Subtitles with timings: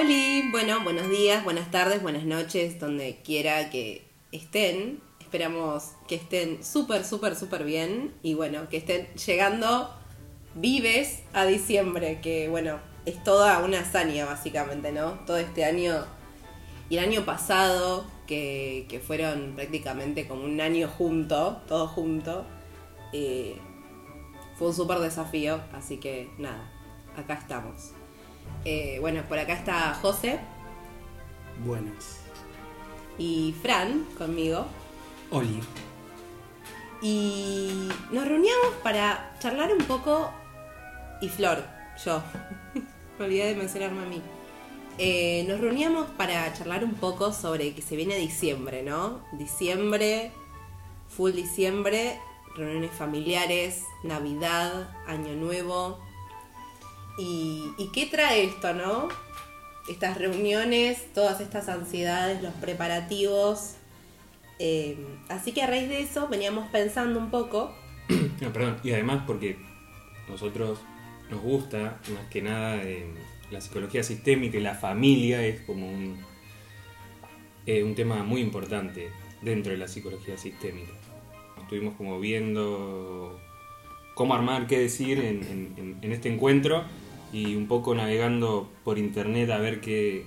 [0.00, 4.98] Oli, bueno, buenos días, buenas tardes, buenas noches, donde quiera que estén.
[5.20, 9.94] Esperamos que estén súper, súper, súper bien y bueno, que estén llegando
[10.54, 15.18] vives a diciembre, que bueno, es toda una hazaña básicamente, ¿no?
[15.26, 16.06] Todo este año
[16.88, 22.46] y el año pasado, que, que fueron prácticamente como un año junto, todo junto,
[23.12, 23.54] eh,
[24.56, 26.72] fue un súper desafío, así que nada,
[27.18, 27.99] acá estamos.
[28.64, 30.38] Eh, bueno, por acá está José
[31.64, 32.20] Buenas.
[33.18, 34.66] y Fran conmigo.
[35.30, 35.60] Oli.
[37.02, 40.30] Y nos reuníamos para charlar un poco.
[41.20, 41.64] Y Flor,
[42.04, 42.22] yo.
[43.18, 44.22] Me olvidé de mencionarme a mí.
[44.98, 49.22] Eh, nos reuníamos para charlar un poco sobre que se viene diciembre, ¿no?
[49.32, 50.30] Diciembre,
[51.08, 52.18] full diciembre,
[52.56, 55.98] reuniones familiares, Navidad, Año Nuevo.
[57.22, 59.08] ¿Y, qué trae esto, no?
[59.88, 63.74] Estas reuniones, todas estas ansiedades, los preparativos.
[64.58, 64.96] Eh,
[65.28, 67.74] así que a raíz de eso veníamos pensando un poco.
[68.40, 69.58] No, perdón, y además porque
[70.28, 70.78] nosotros
[71.30, 73.06] nos gusta más que nada eh,
[73.50, 76.18] la psicología sistémica y la familia es como un,
[77.66, 79.10] eh, un tema muy importante
[79.42, 80.92] dentro de la psicología sistémica.
[81.60, 83.38] Estuvimos como viendo
[84.14, 86.84] cómo armar, qué decir en- en- en este encuentro
[87.32, 90.26] y un poco navegando por internet a ver qué,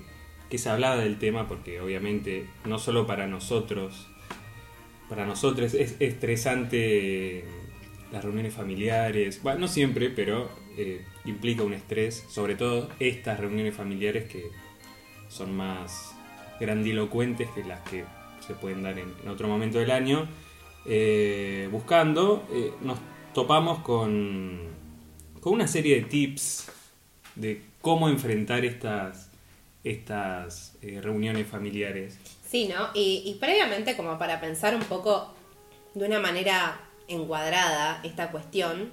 [0.49, 4.07] qué se hablaba del tema porque obviamente no solo para nosotros
[5.13, 7.45] para nosotros es estresante eh,
[8.11, 9.41] las reuniones familiares.
[9.43, 14.49] Bueno, no siempre, pero eh, implica un estrés, sobre todo estas reuniones familiares que
[15.29, 16.15] son más
[16.59, 18.05] grandilocuentes que las que
[18.45, 20.27] se pueden dar en, otro momento del año.
[20.85, 22.47] Eh, buscando,
[22.81, 22.97] nos
[23.33, 24.59] topamos con,
[25.39, 26.72] con una serie de tips
[27.35, 29.29] de cómo enfrentar estas,
[29.83, 32.17] estas eh, reuniones familiares.
[32.47, 32.89] Sí, ¿no?
[32.94, 35.33] Y, previamente, como para pensar un poco
[35.93, 38.91] de una manera encuadrada esta cuestión,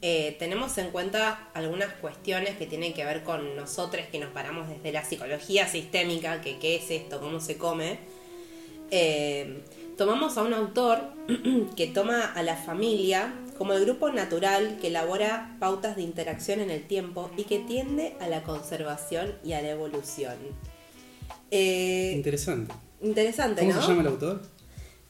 [0.00, 4.68] eh, tenemos en cuenta algunas cuestiones que tienen que ver con nosotros que nos paramos
[4.68, 7.98] desde la psicología sistémica, que qué es esto, cómo se come.
[8.90, 9.62] Eh,
[9.96, 11.00] tomamos a un autor
[11.76, 13.32] que toma a la familia
[13.62, 18.16] como el grupo natural que elabora pautas de interacción en el tiempo y que tiende
[18.18, 20.34] a la conservación y a la evolución.
[21.52, 22.74] Eh, Interesante.
[23.00, 23.80] interesante, ¿Cómo ¿no?
[23.80, 24.42] se llama el autor?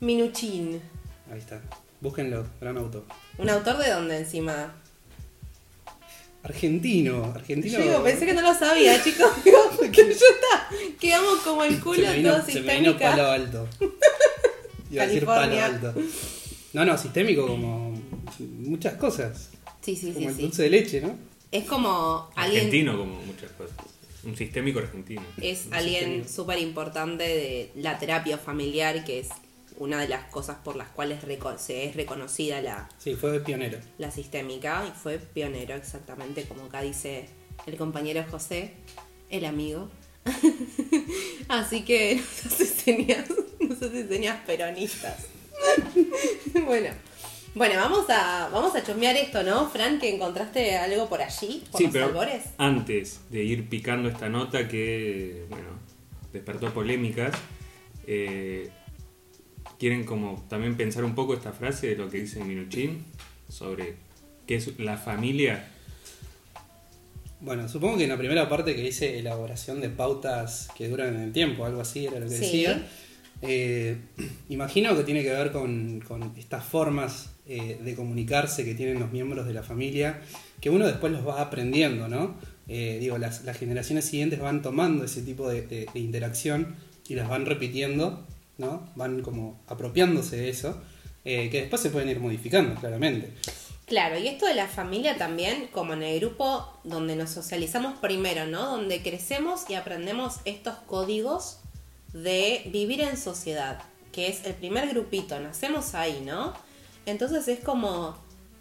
[0.01, 0.83] Minuchin.
[1.33, 1.63] Ahí está.
[2.03, 3.07] Búsquenlo, gran autor.
[3.39, 4.75] Un autor de dónde encima.
[6.43, 7.79] Argentino, argentino.
[7.79, 9.31] Yo digo, pensé que no lo sabía, chicos.
[9.47, 10.69] Digo, que yo está.
[11.01, 13.67] Quedamos como el se culo me vino, todo se me vino palo alto.
[14.91, 15.95] Iba a decir palo alto.
[16.75, 17.92] No, no, sistémico como
[18.41, 19.51] muchas cosas.
[19.83, 20.43] Sí, sí, como sí, el sí.
[20.43, 21.17] dulce de leche, ¿no?
[21.51, 22.61] Es como alguien.
[22.67, 23.77] Argentino como muchas cosas.
[24.25, 25.23] Un sistémico argentino.
[25.41, 29.29] Es Un alguien súper importante de la terapia familiar, que es
[29.79, 33.79] una de las cosas por las cuales reco- se es reconocida la, Sí, fue pionero.
[33.99, 37.27] la sistémica y fue pionero exactamente como acá dice
[37.67, 38.75] el compañero José,
[39.29, 39.91] el amigo.
[41.49, 43.25] Así que no sé señas,
[43.61, 45.27] no sé si señas peronistas.
[46.67, 46.91] bueno.
[47.55, 49.69] Bueno, vamos a, vamos a chusmear esto, ¿no?
[49.69, 52.45] Fran, que encontraste algo por allí, por Sí, los pero albores.
[52.57, 55.69] antes de ir picando esta nota que, bueno,
[56.33, 57.35] despertó polémicas,
[58.07, 58.71] eh,
[59.79, 63.05] quieren como también pensar un poco esta frase de lo que dice Minuchin
[63.51, 63.97] sobre
[64.47, 65.69] qué es la familia.
[67.41, 71.21] Bueno, supongo que en la primera parte que dice elaboración de pautas que duran en
[71.21, 72.41] el tiempo, algo así era lo que Sí.
[72.41, 72.87] decía.
[73.43, 73.99] Eh,
[74.49, 76.03] imagino que tiene que ver con,
[76.39, 80.21] estas formas eh, de comunicarse que tienen los miembros de la familia,
[80.61, 82.37] que uno después los va aprendiendo, ¿no?
[82.69, 86.77] Eh, digo, las, generaciones siguientes van tomando ese tipo de, interacción
[87.09, 88.25] y las van repitiendo,
[88.59, 88.89] ¿no?
[88.95, 90.81] Van como apropiándose de eso,
[91.25, 93.33] que después se pueden ir modificando, claramente.
[93.87, 98.47] Claro, y esto de la familia también, como en el grupo donde nos socializamos primero,
[98.47, 98.71] ¿no?
[98.71, 101.62] Donde crecemos y aprendemos estos códigos
[102.13, 103.83] de vivir en sociedad,
[104.13, 106.55] que es el primer grupito, nacemos ahí, ¿no?
[107.07, 108.17] Entonces es como,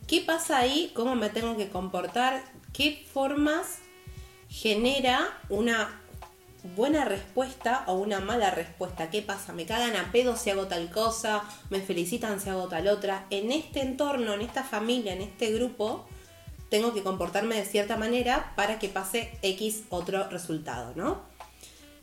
[0.07, 0.92] ¿qué pasa ahí?
[0.95, 2.44] ¿Cómo me tengo que comportar?
[2.74, 3.80] ¿Qué formas
[4.50, 6.01] genera una
[6.75, 9.09] buena respuesta o una mala respuesta.
[9.09, 9.53] ¿Qué pasa?
[9.53, 11.44] ¿Me cagan a pedo si hago tal cosa?
[11.69, 13.25] ¿Me felicitan si hago tal otra?
[13.30, 16.06] En este entorno, en esta familia, en este grupo,
[16.69, 21.21] tengo que comportarme de cierta manera para que pase X otro resultado, ¿no?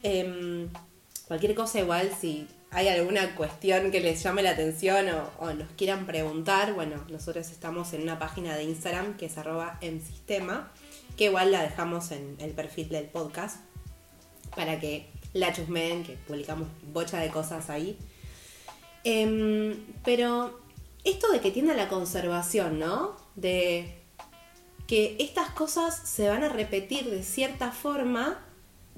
[0.03, 0.69] Em,
[1.29, 5.07] cualquier cosa igual, si hay alguna cuestión que les llame la atención
[5.39, 9.79] o, nos quieran preguntar, bueno, nosotros estamos en una página de Instagram que es arroba
[9.83, 10.73] en sistema,
[11.17, 13.59] que igual la dejamos en el perfil del podcast
[14.57, 17.99] para que la chusmeen, que publicamos bocha de cosas ahí.
[19.05, 20.61] Em, pero
[21.05, 23.17] esto de que tiende a la conservación, ¿no?
[23.37, 23.99] De
[24.87, 28.45] que estas cosas se van a repetir de cierta forma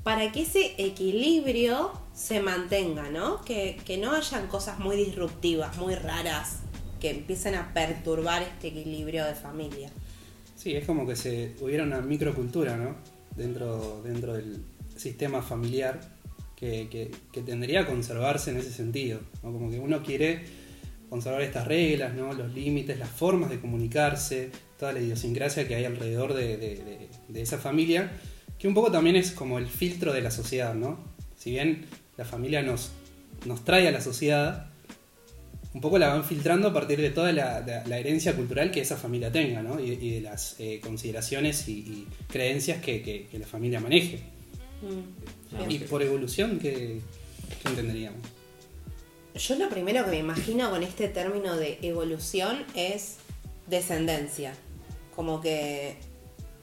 [0.02, 3.43] para que ese equilibrio se mantenga, ¿no?
[3.43, 6.61] Que, que no hayan cosas muy disruptivas, muy raras,
[7.00, 9.91] que empiecen a perturbar este equilibrio de familia.
[10.56, 12.97] Sí, es como que se hubiera una microcultura, ¿no?
[13.37, 14.62] Dentro, dentro del
[14.97, 16.00] sistema familiar
[16.56, 19.52] que, que, que tendría a conservarse en ese sentido, ¿no?
[19.52, 20.44] Como que uno quiere
[21.11, 22.32] conservar estas reglas, ¿no?
[22.32, 27.58] Los límites, las formas de comunicarse, toda la idiosincrasia que hay alrededor de, de, esa
[27.58, 28.12] familia,
[28.61, 30.99] que un poco también es como el filtro de la sociedad, ¿no?
[31.39, 31.87] Si bien
[32.19, 32.91] la familia nos,
[33.47, 34.67] nos trae a la sociedad,
[35.73, 39.33] un poco la van filtrando a partir de toda la, herencia cultural que esa familia
[39.33, 39.81] tenga, ¿no?
[39.81, 44.21] Y, y de las eh, consideraciones y, y creencias que, que, que, la familia maneje.
[44.83, 45.71] Mm.
[45.71, 47.01] Y por evolución, ¿qué,
[47.62, 48.21] qué entenderíamos?
[49.37, 53.17] Yo lo primero que me imagino con este término de evolución es
[53.69, 54.53] descendencia.
[55.17, 55.97] Como que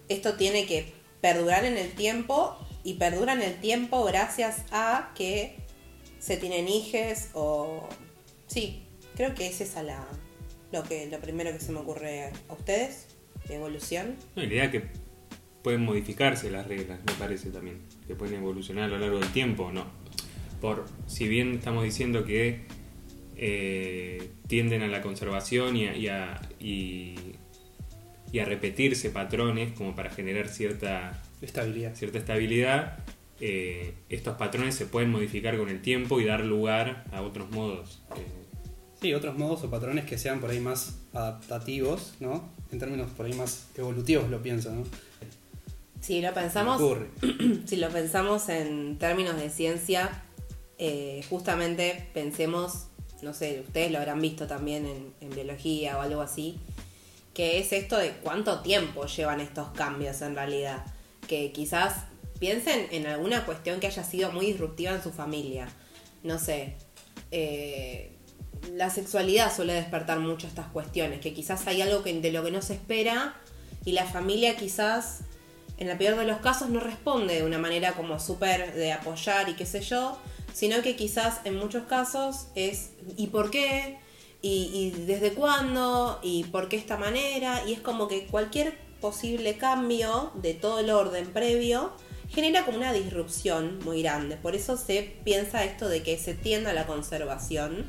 [0.10, 0.98] esto tiene que
[1.28, 5.58] perdurar en el tiempo y perdura en el tiempo gracias a que
[6.20, 7.90] se tienen hijes o...
[8.48, 8.84] Sí,
[9.14, 10.08] creo que es esa la,
[10.72, 13.08] lo, que, lo primero que se me ocurre a ustedes,
[13.46, 14.16] de evolución.
[14.36, 14.84] La idea que
[15.64, 19.70] pueden modificarse las reglas, me parece también, que pueden evolucionar a lo largo del tiempo,
[19.70, 19.84] ¿no?
[20.62, 22.62] Por, si bien estamos diciendo que
[23.36, 27.16] eh, tienden a la conservación y a, y, a, y,
[28.32, 31.96] y a repetirse patrones como para generar cierta Estabilidad.
[31.96, 32.98] cierta estabilidad,
[33.40, 38.02] eh, estos patrones se pueden modificar con el tiempo y dar lugar a otros modos.
[38.16, 38.48] Eh,
[39.02, 42.50] Sí, otros modos o patrones que sean por ahí más adaptativos, ¿no?
[42.72, 44.84] En términos por ahí más evolutivos lo pienso, ¿no?
[46.02, 46.82] Si lo pensamos,
[47.66, 50.24] si lo pensamos en términos de ciencia,
[50.80, 52.88] eh, justamente pensemos,
[53.22, 56.58] no sé, ustedes lo habrán visto también en, en biología o algo así,
[57.38, 60.84] que es esto de cuánto tiempo llevan estos cambios en realidad.
[61.28, 62.06] Que quizás
[62.40, 65.70] piensen en alguna cuestión que haya sido muy disruptiva en su familia.
[66.24, 66.78] No sé.
[67.30, 68.16] eh,
[68.74, 72.50] la sexualidad suele despertar mucho estas cuestiones, que quizás hay algo que, de lo que
[72.50, 73.36] no se espera
[73.86, 75.20] y la familia quizás,
[75.78, 79.48] en la peor de los casos, no responde de una manera como súper de apoyar
[79.48, 80.18] y qué sé yo,
[80.56, 84.00] sino que quizás en muchos casos es ¿y por qué?
[84.50, 86.20] ¿Y, desde cuándo?
[86.24, 87.64] ¿Y por qué esta manera?
[87.68, 91.92] Y es como que cualquier posible cambio de todo el orden previo
[92.30, 94.38] genera como una disrupción muy grande.
[94.38, 97.86] Por eso se piensa esto de que se tienda a la conservación.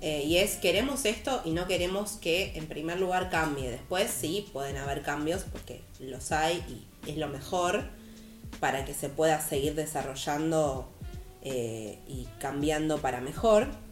[0.00, 3.70] Eh, y es, queremos esto y no queremos que en primer lugar cambie.
[3.70, 7.84] Después sí, pueden haber cambios porque los hay y es lo mejor
[8.58, 10.88] para que se pueda seguir desarrollando
[11.42, 13.83] eh, y cambiando para mejor.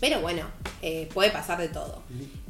[0.00, 0.44] Pero bueno,
[0.82, 2.02] eh, puede pasar de todo.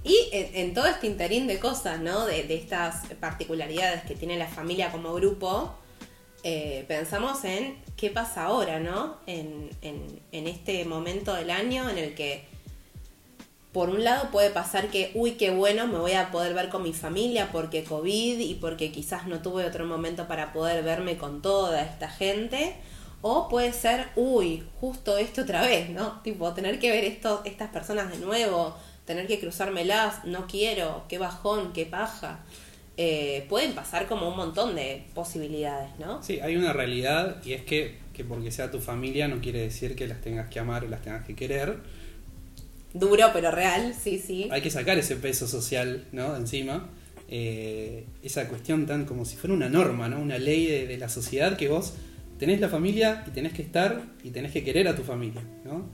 [0.05, 2.25] Y en, todo este interín de cosas, ¿no?
[2.25, 5.75] De, de, estas particularidades que tiene la familia como grupo,
[6.43, 9.17] eh, pensamos en qué pasa ahora, ¿no?
[9.26, 12.45] En, en, en, este momento del año en el que,
[13.73, 16.83] por un lado, puede pasar que, uy, qué bueno, me voy a poder ver con
[16.83, 21.42] mi familia porque COVID y porque quizás no tuve otro momento para poder verme con
[21.42, 22.76] toda esta gente.
[23.23, 26.21] O puede ser, uy, justo esto otra vez, ¿no?
[26.23, 28.75] Tipo, tener que ver esto, estas personas de nuevo,
[29.05, 32.41] tener que cruzármelas, no quiero, qué bajón, qué paja.
[32.97, 36.23] Eh, pueden pasar como un montón de posibilidades, ¿no?
[36.23, 39.97] Sí, hay una realidad y es que, que porque sea tu familia no quiere decir
[39.97, 41.79] que las tengas que amar o las tengas que querer.
[42.93, 44.49] Duro pero real, sí, sí.
[44.50, 46.37] Hay que sacar ese peso social, ¿no?
[46.37, 46.89] Encima.
[47.29, 50.21] Eh, esa cuestión tan como si fuera una norma, ¿no?
[50.21, 51.95] Una ley de, de la sociedad que vos
[52.40, 55.90] tenés la familia y tenés que estar y tenés que querer a tu familia, ¿no?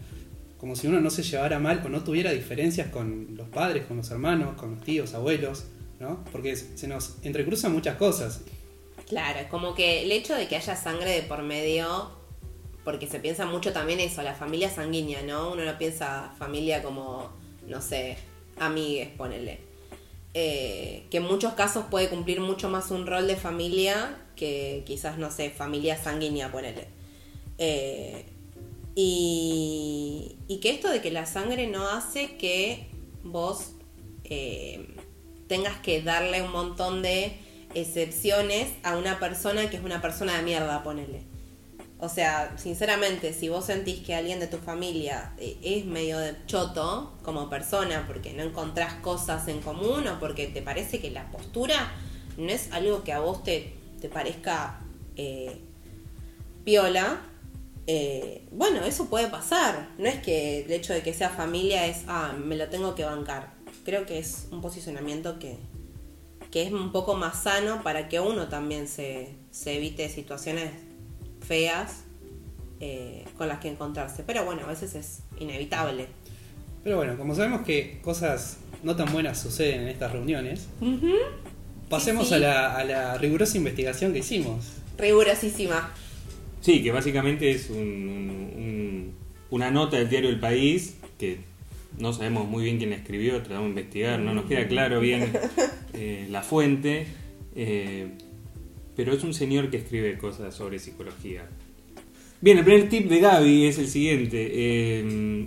[0.59, 3.97] Como si uno no se llevara mal o no tuviera diferencias con los padres, con
[3.97, 5.65] los hermanos, con los tíos, abuelos,
[5.99, 6.25] ¿no?
[6.31, 8.43] Porque se nos entrecruzan muchas cosas.
[9.09, 12.13] Claro, como que el hecho de que haya sangre de por medio,
[12.85, 15.53] porque se piensa mucho también eso, la familia sanguínea, ¿no?
[15.53, 17.33] Uno no piensa familia como,
[17.67, 18.19] no sé,
[18.61, 19.59] amigues, ponele.
[20.33, 25.19] Eh, que en muchos casos puede cumplir mucho más un rol de familia que quizás,
[25.19, 26.87] no sé, familia sanguínea, ponele.
[27.59, 28.27] Eh,
[28.95, 32.89] y, que esto de que la sangre no hace que
[33.23, 33.73] vos
[34.25, 34.97] eh,
[35.49, 37.37] tengas que darle un montón de
[37.75, 41.23] excepciones a una persona que es una persona de mierda, ponele.
[41.99, 47.49] O sea, sinceramente, si vos sentís que alguien de tu familia es medio choto como
[47.49, 51.93] persona porque no encontrás cosas en común o porque te parece que la postura
[52.37, 53.75] no es algo que a vos te,
[54.07, 54.79] te parezca
[55.17, 55.59] eh,
[56.65, 57.21] piola,
[57.89, 59.89] eh, bueno, eso puede pasar.
[59.99, 63.05] No es que el hecho de que sea familia es, ah, me lo tengo que
[63.05, 63.55] bancar.
[63.85, 65.59] Creo que es un posicionamiento que,
[66.53, 70.71] que es un poco más sano para que uno también se, se evite situaciones
[71.41, 72.05] feas
[72.79, 74.23] eh, con las que encontrarse.
[74.25, 76.07] Pero bueno, a veces es inevitable.
[76.85, 80.69] Pero bueno, como sabemos que cosas no tan buenas suceden en estas reuniones,
[81.89, 82.35] pasemos Sí.
[82.35, 84.67] A, la, a la rigurosa investigación que hicimos.
[84.99, 85.93] Rigurosísima.
[86.61, 89.13] Sí, que básicamente es un- un- un-
[89.51, 91.39] una nota del diario El País que
[91.99, 95.33] no sabemos muy bien quién la escribió, tratamos de investigar, no nos queda claro bien
[95.95, 97.07] eh, la fuente,
[97.55, 98.09] eh,
[98.97, 101.47] pero es un señor que escribe cosas sobre psicología.
[102.41, 105.47] Bien, el primer tip de Gaby es el siguiente, eh,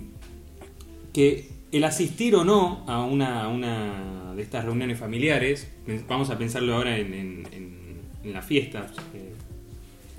[1.12, 5.70] que el asistir o no a una, a una de estas reuniones familiares,
[6.08, 7.80] vamos a pensarlo ahora en, en- en-
[8.24, 9.32] en las fiestas, eh,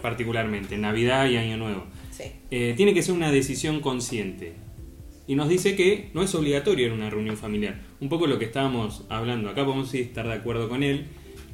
[0.02, 1.84] particularmente, en Navidad y Año Nuevo.
[2.12, 2.24] Sí.
[2.50, 4.54] Eh, tiene que ser una decisión consciente.
[5.28, 7.80] Y nos dice que no es obligatorio en una reunión familiar.
[8.00, 9.50] Un poco lo que estábamos hablando.
[9.50, 11.06] Acá podemos estar de acuerdo con él,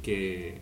[0.02, 0.54] que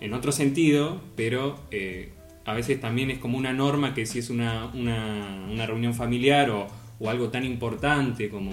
[0.00, 2.12] en otro sentido, pero eh,
[2.46, 6.50] a veces también es como una norma que si es una, una- una reunión familiar
[6.50, 6.66] o,
[6.98, 8.50] o algo tan importante como,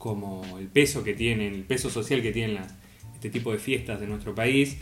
[0.00, 2.74] como el peso que tienen, el peso social que tienen las-
[3.14, 4.78] este tipo de fiestas de nuestro país,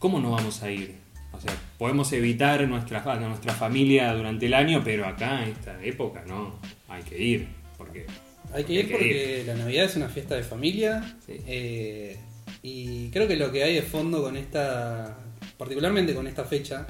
[0.00, 0.96] ¿cómo no vamos a ir?
[1.32, 6.24] O sea, podemos evitar nuestra, nuestra familia durante el año, pero acá en esta época
[6.26, 7.46] no, hay que ir,
[7.78, 8.06] porque
[8.52, 11.16] Hay que ir Hay que porque la Navidad es una fiesta de familia.
[11.24, 11.34] Sí.
[11.46, 12.16] eh,
[12.64, 15.16] y creo que lo que hay de fondo con esta,
[15.56, 16.86] particularmente con esta fecha,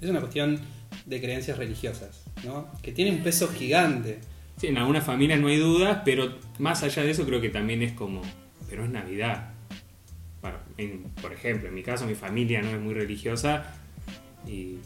[0.00, 0.60] es una cuestión
[1.06, 2.70] de creencias religiosas, ¿no?
[2.82, 4.18] Que tiene un peso gigante.
[4.58, 7.82] Sí, en algunas familias no hay dudas, pero más allá de eso creo que también
[7.82, 8.20] es como,
[8.68, 9.54] pero es Navidad.
[10.76, 13.74] En- por ejemplo, en mi caso mi familia no es muy religiosa
[14.46, 14.76] y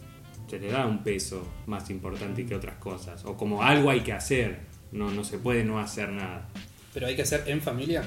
[0.48, 4.12] se le da un peso más importante que otras cosas, o como algo hay que
[4.12, 4.60] hacer,
[4.92, 6.48] no, no se puede no hacer nada.
[6.94, 8.02] Pero hay que hacer en familia.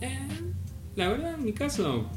[0.00, 0.18] Eh,
[0.96, 2.10] la verdad, en mi caso,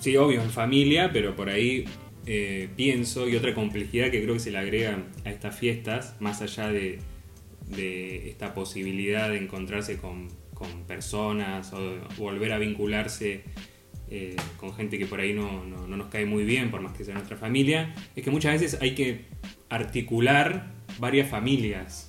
[0.00, 1.84] sí, obvio, en familia, pero por ahí
[2.26, 6.40] eh, pienso, y otra complejidad que creo que se le agrega a estas fiestas, más
[6.42, 6.98] allá de,
[7.68, 13.42] de esta posibilidad de encontrarse con, con personas o volver a vincularse
[14.10, 16.92] eh, con gente que por ahí no, no- no nos cae muy bien, por más
[16.92, 19.24] que sea nuestra familia, es que muchas veces hay que
[19.70, 22.08] articular varias familias.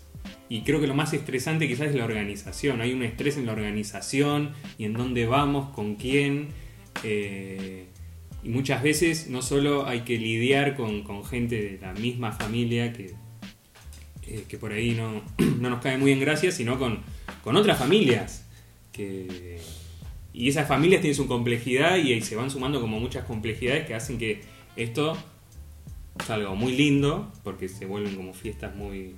[0.49, 2.81] Y creo que lo más estresante quizás es la organización.
[2.81, 6.49] Hay un estrés en la organización y en dónde vamos, con quién.
[7.03, 7.85] eh,
[8.43, 12.91] y muchas veces no solo hay que lidiar con, con gente de la misma familia
[12.91, 13.13] que,
[14.27, 15.21] eh, que por ahí no,
[15.59, 16.99] no nos cae muy en gracia, sino con,
[17.43, 18.45] con otras familias.
[18.91, 19.59] Que,
[20.33, 23.95] y esas familias tienen su complejidad y ahí se van sumando como muchas complejidades que
[23.95, 24.41] hacen que
[24.75, 25.17] esto
[26.25, 29.15] salga muy lindo, porque se vuelven como fiestas muy,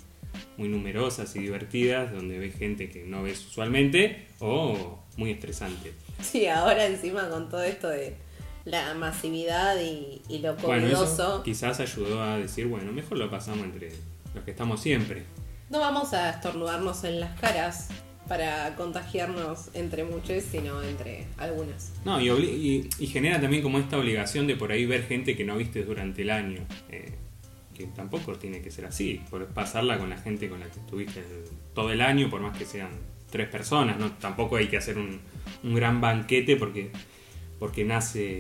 [0.57, 5.93] muy numerosas y divertidas, donde ves gente que no ves usualmente, o muy estresante.
[6.21, 8.15] Sí, ahora encima con todo esto de
[8.65, 13.29] la masividad y, y lo Bueno, eso covidoso, quizás ayudó a decir, bueno, mejor lo
[13.29, 13.91] pasamos entre
[14.36, 15.24] los que estamos siempre.
[15.70, 17.88] no vamos a estornudarnos en las caras
[18.27, 21.92] para contagiarnos entre muchos, sino entre algunas.
[22.06, 25.44] No, y, y- y genera también como esta obligación de por ahí ver gente que
[25.46, 26.60] no viste durante el año.
[26.89, 27.13] eh,
[27.75, 29.22] que tampoco tiene que ser así.
[29.30, 31.22] Por pasarla con la gente con la que estuviste
[31.74, 32.88] todo el año, por más que sean
[33.30, 34.00] tres personas.
[34.00, 34.12] ¿no?
[34.13, 35.20] Tampoco hay que hacer un,
[35.62, 36.92] un gran banquete porque,
[37.60, 38.39] porque nace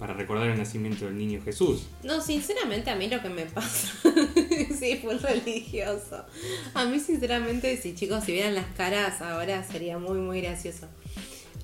[0.00, 1.86] para recordar el nacimiento del niño Jesús.
[2.02, 3.92] No, sinceramente a mí lo que me pasa,
[4.78, 6.24] sí, fue religioso.
[6.72, 10.88] A mí sinceramente, si chicos, si vieran las caras ahora sería muy, muy gracioso.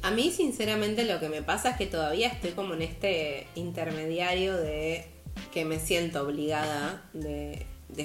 [0.02, 4.54] A mí sinceramente lo que me pasa es que todavía estoy como en este intermediario
[4.54, 5.06] de
[5.50, 7.64] que me siento obligada de,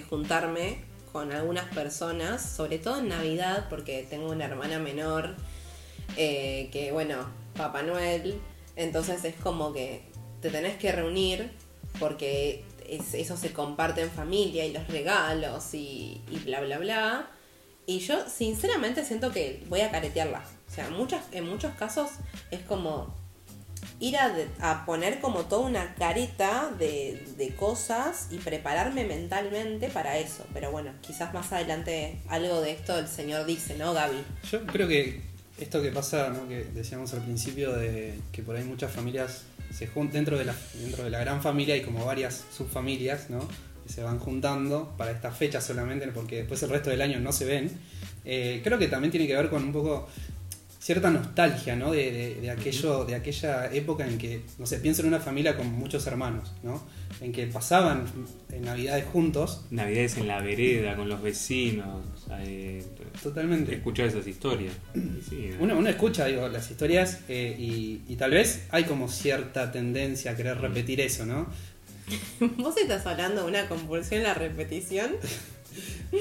[0.10, 0.78] juntarme
[1.12, 5.36] con algunas personas, sobre todo en Navidad, porque tengo una hermana menor
[6.16, 7.18] eh, que, bueno,
[7.58, 8.40] Papá Noel,
[8.78, 10.11] entonces es como que
[10.42, 11.52] te tenés que reunir
[12.00, 17.30] porque es- eso se comparte en familia y los regalos y, bla, bla, bla.
[17.86, 20.44] Y yo sinceramente siento que voy a caretearla.
[20.70, 22.10] O sea, muchas, en muchos casos
[22.52, 23.14] es como
[24.00, 30.18] ir a, a poner como toda una careta de, de cosas y prepararme mentalmente para
[30.18, 30.46] eso.
[30.54, 34.24] Pero bueno, quizás más adelante algo de esto el señor dice, ¿no, Gaby?
[34.52, 35.22] Yo creo que
[35.60, 36.48] esto que pasa, ¿no?
[36.48, 40.56] que decíamos al principio, de que por ahí muchas familias se juntan dentro de la,
[40.76, 43.48] dentro de la gran familia hay como varias subfamilias, ¿no?
[43.84, 47.32] Que se van juntando para esta fecha solamente, porque después el resto del año no
[47.32, 47.72] se ven.
[48.24, 50.08] Eh, creo que también tiene que ver con un poco
[50.82, 51.92] cierta nostalgia, ¿no?
[51.92, 55.56] De, de- de aquello, de aquella época en que, no sé, pienso en una familia
[55.56, 56.84] con muchos hermanos, ¿no?
[57.22, 58.06] En que pasaban
[58.62, 62.02] navidades juntos, Navidades en la vereda, con los vecinos.
[62.40, 62.84] eh,
[63.22, 63.76] totalmente.
[63.76, 64.74] escuchar esas historias.
[64.96, 69.08] Y sí, Uno, uno escucha digo, las historias eh, y, y tal vez hay como
[69.08, 71.48] cierta tendencia a querer repetir eso, ¿no?
[72.58, 75.12] ¿Vos estás hablando de una compulsión en la repetición?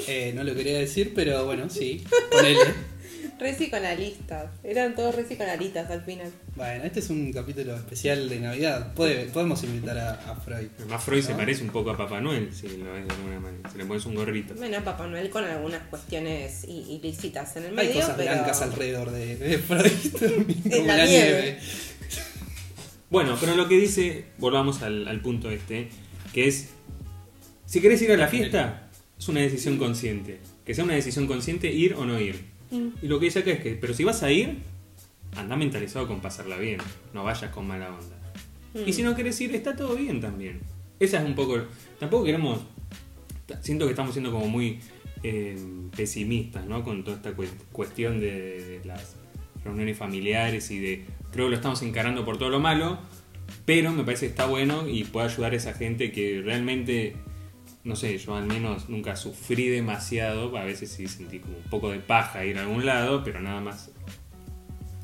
[0.07, 2.61] Eh, no lo quería decir, pero bueno, sí, ponele.
[3.39, 4.51] Re psicoanalistas.
[4.63, 6.31] Eran todos re psicoanalistas al final.
[6.57, 8.93] Bueno, este es un capítulo especial de Navidad.
[8.95, 10.69] Puede- podemos invitar a, a Freud.
[10.79, 13.71] Además, Freud se parece un poco a Papá Noel, si lo ves de alguna manera.
[13.71, 14.55] Si le pones un gorrito.
[14.55, 18.01] Bueno, Papá Noel con algunas cuestiones ilícitas en el Hay medio.
[18.01, 18.33] cosas pero...
[18.33, 21.31] blancas alrededor de, de Freud, también, como la la, nieve.
[21.43, 21.59] nieve.
[23.11, 25.89] Bueno, pero lo que dice, volvamos al, al punto este,
[26.33, 26.69] que es,
[27.67, 30.41] si querés ir a la fiesta, es una decisión consciente.
[30.65, 32.50] Que sea una decisión consciente ir o no ir.
[32.71, 32.89] Mm.
[33.03, 34.59] Y lo que dice acá es que, pero si vas a ir,
[35.37, 36.79] anda mentalizado con pasarla bien,
[37.15, 38.17] no vayas con mala onda.
[38.75, 38.89] Mm.
[38.89, 40.61] Y si no querés ir, está todo bien también.
[40.99, 41.59] Esa es un poco,
[41.99, 42.61] tampoco queremos,
[43.61, 44.79] siento que estamos siendo como muy
[45.23, 45.59] eh,
[45.97, 46.85] pesimistas, ¿no?
[46.85, 49.17] Con toda esta cue- cuestión de, de las
[49.65, 52.99] reuniones familiares y de, creo que lo estamos encarando por todo lo malo,
[53.65, 57.17] pero me parece que está bueno y puede ayudar a esa gente que realmente,
[57.85, 61.91] no sé, yo al menos nunca sufrí demasiado, a veces sí sentí como un poco
[61.91, 63.91] de paja ir a algún lado, pero nada más,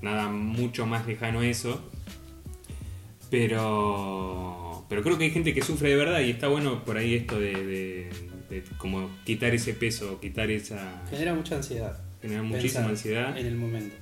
[0.03, 1.81] nada mucho más lejano a eso.
[3.31, 7.15] Pero, pero creo que hay gente que sufre de verdad y está bueno por ahí
[7.15, 8.11] esto de, de-
[8.49, 11.03] de como quitar ese peso, quitar esa...
[11.11, 11.99] Genera mucha ansiedad.
[12.23, 13.37] Genera muchísima ansiedad.
[13.37, 13.97] En el momento.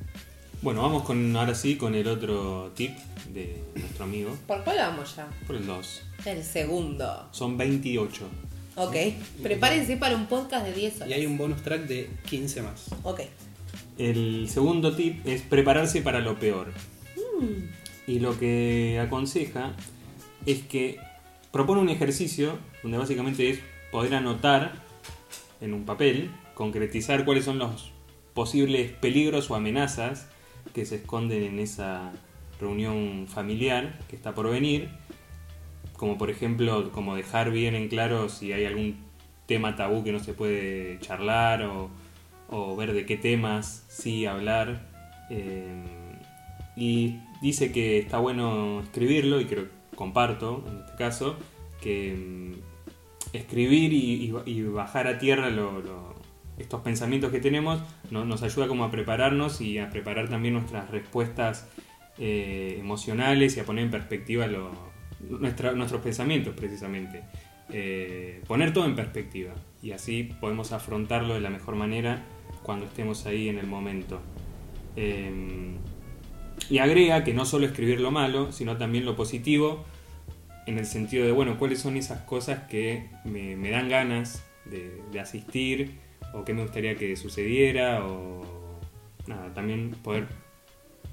[0.60, 2.90] Bueno, vamos con ahora sí con el otro tip
[3.32, 5.26] de nuestro amigo, ¿Por cuál vamos ya?
[5.46, 6.02] por el 2.
[6.26, 7.28] El segundo.
[7.32, 8.28] Son 28.
[8.76, 8.96] Ok.
[9.42, 11.08] Prepárense para un podcast de 10 horas.
[11.08, 12.86] Y hay un bonus track de 15 más.
[13.02, 13.20] Ok.
[13.98, 16.72] El segundo tip es prepararse para lo peor.
[18.06, 19.74] Y lo que aconseja
[20.46, 20.98] es que
[21.52, 24.72] propone un ejercicio donde básicamente es poder anotar
[25.60, 27.92] en un papel, concretizar cuáles son los
[28.34, 30.26] posibles peligros o amenazas
[30.74, 32.12] que se esconden en esa
[32.60, 34.90] reunión familiar que está por venir,
[35.96, 38.96] como por ejemplo, como dejar bien en claro si hay algún
[39.46, 41.90] tema tabú que no se puede charlar o,
[42.76, 44.88] ver de qué temas sí hablar.
[45.30, 45.82] eh,
[46.76, 51.36] y dice que está bueno escribirlo, y creo que comparto en este caso,
[51.80, 56.14] que mm, escribir y, y- bajar a tierra lo-
[56.58, 57.80] estos pensamientos que tenemos
[58.10, 61.68] no- nos ayuda como a prepararnos y a preparar también nuestras respuestas
[62.18, 64.70] eh, emocionales y a poner en perspectiva lo-
[65.30, 67.22] nuestra- nuestros pensamientos precisamente.
[67.70, 72.22] Eh, poner todo en perspectiva y así podemos afrontarlo de la mejor manera
[72.62, 74.20] cuando estemos ahí en el momento.
[74.96, 75.74] Eh,
[76.70, 79.84] y agrega que no solo escribir lo malo, sino también lo positivo,
[80.66, 85.98] en el sentido de, bueno, cuáles son esas cosas que me, dan ganas de, asistir,
[86.32, 88.80] o que me gustaría que sucediera, o
[89.26, 90.26] nada, también poder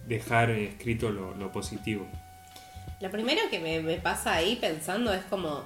[0.07, 2.07] dejar escrito lo positivo.
[3.01, 5.63] Lo primero que me, pasa ahí pensando es como,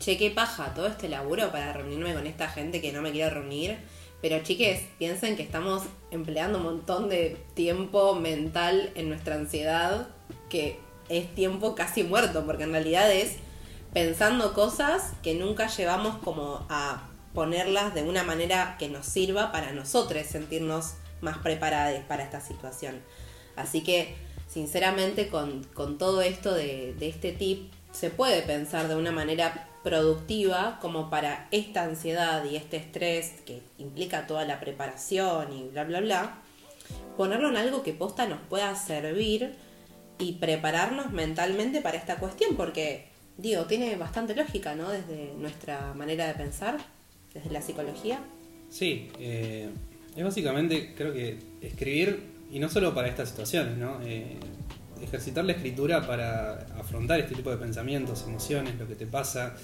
[0.00, 3.32] che, qué paja todo este laburo para reunirme con esta gente que no me quiero
[3.32, 3.78] reunir.
[4.20, 10.08] Pero chiques, piensen que estamos empleando un montón de tiempo mental en nuestra ansiedad,
[10.50, 13.36] que es tiempo casi muerto, porque en realidad es
[13.92, 19.72] pensando cosas que nunca llevamos como a ponerlas de una manera que nos sirva para
[19.72, 23.00] nosotros sentirnos más preparados para esta situación.
[23.54, 24.16] Así que,
[24.54, 29.68] sinceramente, con, con todo esto de, de este tip, se puede pensar de una manera
[29.82, 35.82] productiva como para esta ansiedad y este estrés que implica toda la preparación y bla,
[35.82, 36.38] bla, bla,
[37.16, 39.56] ponerlo en algo que posta nos pueda servir
[40.20, 44.88] y prepararnos mentalmente para esta cuestión, porque, digo, tiene bastante lógica, ¿no?
[44.88, 46.78] Desde nuestra manera de pensar,
[47.34, 48.20] desde la psicología.
[48.70, 49.68] Sí, eh,
[50.16, 54.00] es básicamente, creo que escribir, y no solo para estas situaciones, ¿no?
[54.04, 54.38] Eh,
[55.02, 59.56] ejercitar la escritura para afrontar este tipo de pensamientos, emociones, lo que te pasa,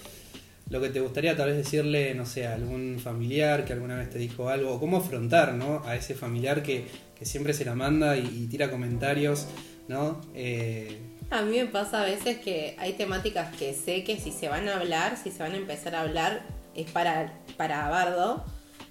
[0.68, 4.10] lo que te gustaría tal vez decirle, no sé, a algún familiar que alguna vez
[4.10, 5.84] te dijo algo, o cómo afrontar, ¿no?
[5.86, 6.84] A ese familiar que,
[7.16, 9.46] que siempre se la manda y, tira comentarios,
[9.86, 10.20] ¿no?
[10.34, 10.98] Eh,
[11.30, 14.68] A mí me pasa a veces que hay temáticas que sé que si se van
[14.68, 16.42] a hablar, si se van a empezar a hablar,
[16.74, 18.44] es para, para Bardo.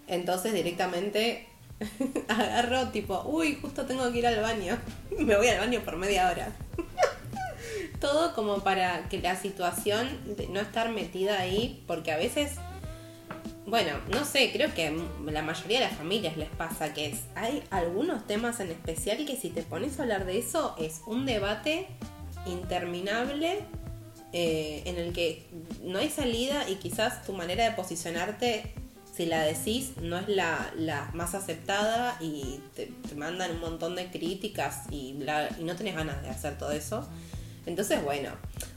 [0.08, 1.49] Entonces directamente
[2.28, 4.78] agarro tipo, uy, justo tengo que ir al baño.
[5.18, 6.52] Me voy al baño por media hora.
[8.00, 12.58] Todo como para que la situación de no estar metida ahí, porque a veces
[13.70, 17.62] bueno, no sé, creo que la mayoría de las familias les pasa que es, hay
[17.70, 21.86] algunos temas en especial que si te pones a hablar de eso es un debate
[22.48, 23.60] interminable
[24.34, 25.46] eh, en el que
[25.84, 28.74] no hay salida y quizás tu manera de posicionarte,
[29.20, 33.98] si la decís, no es la, la más aceptada y te, te mandan un montón
[33.98, 35.12] de críticas y,
[35.60, 37.06] no tenés ganas de hacer todo eso.
[37.66, 38.30] Entonces, bueno,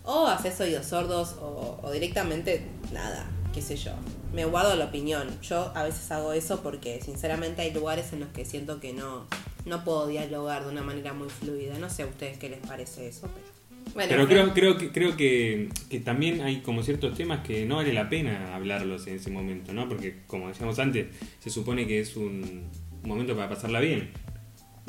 [0.03, 3.25] o haces oídos sordos o, o directamente nada,
[3.55, 3.93] qué sé yo.
[4.33, 5.29] Me guardo la opinión.
[5.43, 9.29] Yo a veces hago eso porque sinceramente hay lugares en los que siento que no,
[9.65, 11.79] no puedo dialogar de una manera muy fluida.
[11.79, 13.62] No sé a ustedes qué les parece eso, pero...
[13.95, 17.77] Bueno, Pero creo, creo que creo que, que también hay como ciertos temas que no
[17.77, 19.89] vale la pena hablarlos en ese momento, ¿no?
[19.89, 21.09] Porque como decíamos antes,
[21.41, 22.65] se supone que es un
[23.05, 24.09] momento para pasarla bien.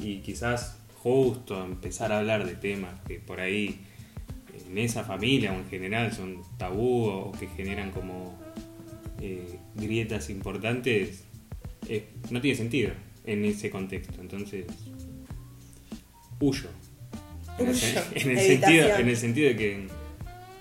[0.01, 3.81] Y quizás justo empezar a hablar de temas que por ahí
[4.69, 8.39] en esa familia o en general son tabú o que generan como
[9.19, 11.25] eh, grietas importantes,
[11.89, 12.91] eh, no tiene sentido
[13.25, 14.21] en ese contexto.
[14.21, 14.65] Entonces,
[16.39, 16.69] huyo.
[17.59, 19.87] En el, en sentido, en el sentido de que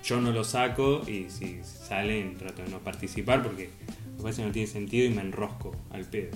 [0.03, 3.69] yo no lo saco y si salen trato de no participar porque
[4.17, 6.31] me parece que no tiene sentido y me enrosco al pedo.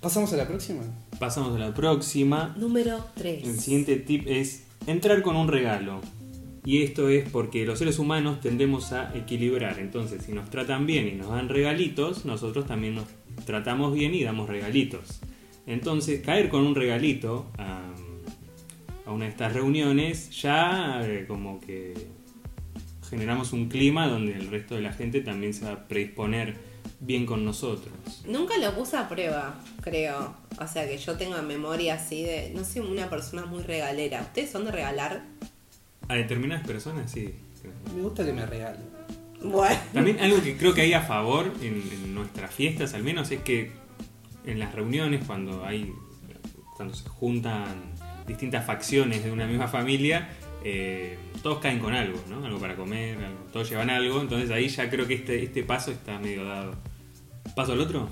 [0.00, 0.82] ¿Pasamos a la próxima?
[1.18, 2.54] Pasamos a la próxima.
[2.56, 3.44] Número 3.
[3.44, 6.00] El siguiente tip es entrar con un regalo.
[6.64, 9.78] Y esto es porque los seres humanos tendemos a equilibrar.
[9.80, 13.06] Entonces, si nos tratan bien y nos dan regalitos, nosotros también nos
[13.44, 15.20] tratamos bien y damos regalitos.
[15.66, 17.80] Entonces, caer con un regalito a,
[19.08, 21.94] a una de estas reuniones ya eh, como que
[23.08, 26.56] generamos un clima donde el resto de la gente también se va a predisponer
[27.00, 27.94] bien con nosotros.
[28.26, 30.34] Nunca lo puse a prueba, creo.
[30.60, 32.52] O sea que yo tengo memoria así de.
[32.54, 34.20] No soy una persona muy regalera.
[34.20, 35.22] ¿Ustedes son de regalar?
[36.06, 37.34] A determinadas personas sí.
[37.94, 38.82] Me gusta que me regalen.
[39.42, 39.76] Bueno.
[39.94, 43.40] También algo que creo que hay a favor en, en nuestras fiestas al menos es
[43.40, 43.72] que
[44.44, 45.94] en las reuniones cuando hay
[46.76, 47.97] cuando se juntan
[48.28, 50.28] distintas facciones de una misma familia
[50.64, 52.44] eh, todos caen con algo, ¿no?
[52.44, 55.90] Algo para comer, algo- todos llevan algo, entonces ahí ya creo que este, este paso
[55.92, 56.74] está medio dado.
[57.56, 58.08] ¿Paso al otro?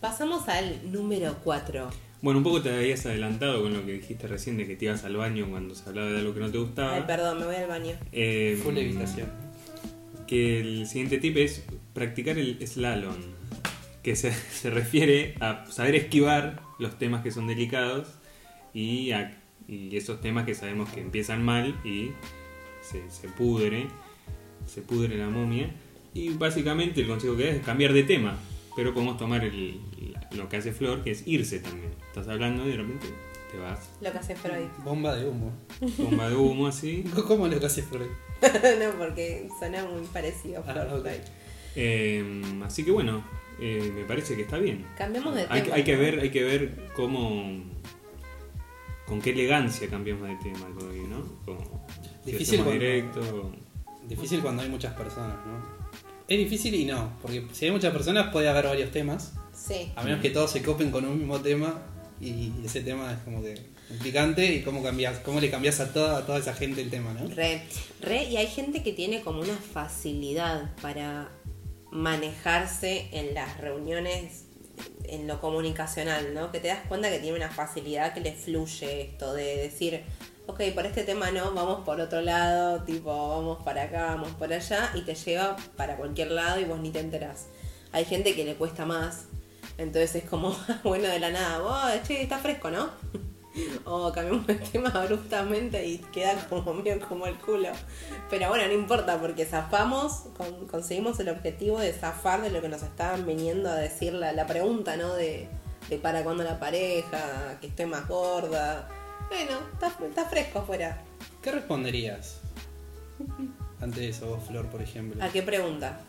[0.00, 1.88] Pasamos al número 4.
[2.20, 5.04] Bueno, un poco te habías adelantado con lo que dijiste recién de que te ibas
[5.04, 6.96] al baño cuando se hablaba de algo que no te gustaba.
[6.96, 7.92] Ay, perdón, me voy al baño.
[8.12, 9.28] Eh, Full evitación.
[10.26, 13.14] que el siguiente tip es practicar el slalom,
[14.02, 18.08] que se, se refiere a saber esquivar los temas que son delicados
[18.72, 22.10] y, a- y esos temas que sabemos que empiezan mal y
[22.82, 23.86] se, se pudre,
[24.66, 25.70] se pudre la momia.
[26.12, 28.38] Y básicamente el consejo que da es cambiar de tema,
[28.76, 29.80] pero podemos tomar el-
[30.36, 31.92] lo que hace Flor, que es irse también.
[32.08, 33.06] Estás hablando y de repente
[33.50, 34.66] te vas, Lo que hace Freud.
[34.84, 35.52] Bomba de humo.
[35.98, 37.04] bomba de humo así.
[37.28, 38.08] ¿Cómo lo que hace Freud?
[38.42, 41.00] no, porque suena muy parecido a Ah.
[41.76, 43.24] Eh, así que bueno,
[43.60, 44.84] eh, me parece que está bien.
[44.96, 45.76] Cambiamos de Hay, tema.
[45.76, 47.64] hay que ver, hay que ver cómo
[49.06, 51.22] con qué elegancia cambiamos de tema hoy, ¿no?
[51.44, 51.86] Como,
[52.24, 53.52] Difícil cuando- directo.
[54.08, 55.84] Difícil cuando hay muchas personas, ¿no?
[56.28, 59.92] Es difícil y no, porque si hay muchas personas puede haber varios temas, Sí.
[59.94, 61.82] a menos que todos se copen con un mismo tema
[62.20, 63.54] y ese tema es como que
[64.02, 67.12] picante y cómo cambias, cómo le cambias a toda, a toda esa gente el tema,
[67.12, 67.28] ¿no?
[67.28, 67.62] Re,
[68.00, 71.30] re, y hay gente que tiene como una facilidad para
[71.92, 74.43] manejarse en las reuniones,
[75.04, 76.50] en lo comunicacional, ¿no?
[76.50, 80.02] Que te das cuenta que tiene una facilidad que le fluye esto de decir,
[80.46, 84.52] ok, por este tema no, vamos por otro lado, tipo, vamos para acá, vamos por
[84.52, 87.46] allá, y te lleva para cualquier lado y vos ni te enterás.
[87.92, 89.26] Hay gente que le cuesta más,
[89.78, 92.90] entonces es como, bueno, de la nada, "Oh, che, está fresco, ¿no?
[93.84, 97.68] o cambiamos de tema abruptamente y queda como medio como el culo.
[98.30, 102.68] Pero bueno, no importa porque zafamos, con- conseguimos el objetivo de zafar de lo que
[102.68, 105.14] nos estaban viniendo a decir la, la pregunta, ¿no?
[105.14, 105.48] De,
[105.88, 108.88] de para cuándo la pareja, que estoy más gorda.
[109.28, 111.02] Bueno, está, está fresco afuera.
[111.42, 112.40] ¿Qué responderías
[113.80, 115.22] ante eso, vos, Flor, por ejemplo?
[115.22, 116.00] ¿A qué pregunta?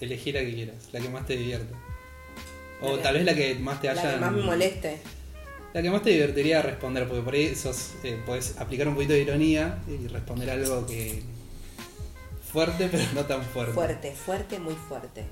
[0.00, 1.76] Elegir la que quieras, la que más te divierta.
[2.82, 4.02] O tal vez la que más te haya.
[4.02, 5.00] La que más me moleste.
[5.72, 9.12] La que más te divertiría responder, porque por ahí sos, eh, podés aplicar un poquito
[9.12, 11.22] de ironía y responder algo que.
[12.52, 13.72] fuerte, pero no tan fuerte.
[13.72, 15.24] Fuerte, fuerte, muy fuerte.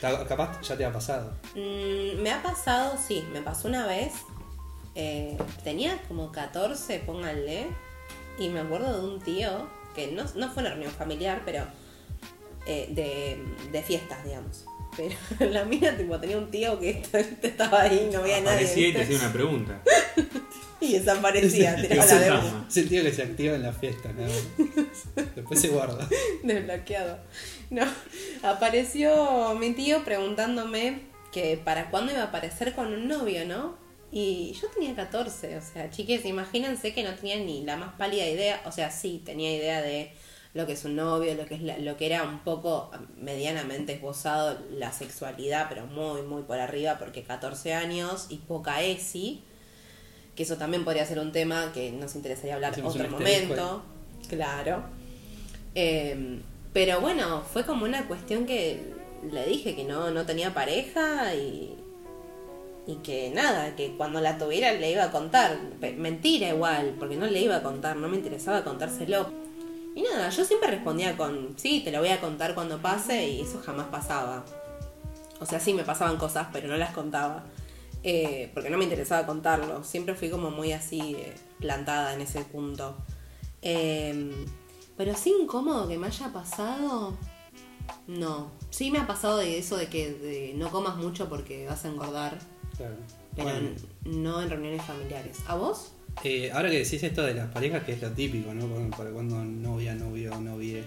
[0.00, 1.32] Ca- Capaz ya te ha pasado.
[1.54, 4.12] Mm, me ha pasado, sí, me pasó una vez.
[4.96, 7.66] eh, tenía como 14, pónganle.
[8.38, 11.64] Y me acuerdo de un tío, que no, no fue una reunión familiar, pero
[12.66, 14.64] eh, de, de fiestas, digamos.
[14.96, 15.14] Pero
[15.50, 17.02] la mía, tipo, tenía un tío que
[17.42, 18.66] estaba ahí, no veía a nadie.
[18.66, 19.82] Aparecía y te hacía una pregunta.
[20.80, 22.66] Y desaparecía, tiraba la demo.
[22.68, 24.30] Es el tío que se activa en la fiesta, más.
[25.34, 26.06] Después se guarda.
[26.42, 27.20] desbloqueado.
[27.70, 27.86] No,
[28.42, 31.00] apareció mi tío preguntándome
[31.32, 33.78] que para cuándo iba a aparecer con un novio, ¿no?
[34.12, 38.26] Y yo tenía 14, o sea, chiques, imagínense que no tenía ni la más pálida
[38.28, 40.12] idea, o sea, sí, tenía idea de
[40.54, 42.90] lo que es un novio, lo que es la- lo que era un poco
[43.20, 49.42] medianamente esbozado la sexualidad, pero muy, muy por arriba, porque 14 años y poca ESI,
[50.36, 53.82] que eso también podría ser un tema que nos interesaría hablar Hacemos otro momento,
[54.28, 54.84] claro.
[55.74, 56.40] Eh,
[56.72, 58.80] pero bueno, fue como una cuestión que
[59.30, 61.74] le dije que no, no tenía pareja y,
[62.86, 65.56] y que nada, que cuando la tuviera le iba a contar.
[65.96, 69.43] Mentira igual, porque no le iba a contar, no me interesaba contárselo.
[69.94, 73.42] Y nada, yo siempre respondía con, sí, te lo voy a contar cuando pase y
[73.42, 74.44] eso jamás pasaba.
[75.40, 77.44] O sea, sí me pasaban cosas, pero no las contaba.
[78.02, 79.82] Eh, porque no me interesaba contarlo.
[79.84, 82.96] Siempre fui como muy así eh, plantada en ese punto.
[83.62, 84.46] Eh,
[84.96, 87.16] pero así incómodo que me haya pasado.
[88.06, 88.50] No.
[88.70, 91.88] Sí me ha pasado de eso de que de no comas mucho porque vas a
[91.88, 92.38] engordar.
[92.76, 92.96] Claro.
[93.34, 93.70] Pero Bueno,
[94.04, 95.38] no en reuniones familiares.
[95.46, 95.92] ¿A vos?
[96.22, 98.66] Eh, ahora que decís esto de las parejas, que es lo típico, ¿no?
[98.68, 100.82] Para, para cuando novia, novio, novie.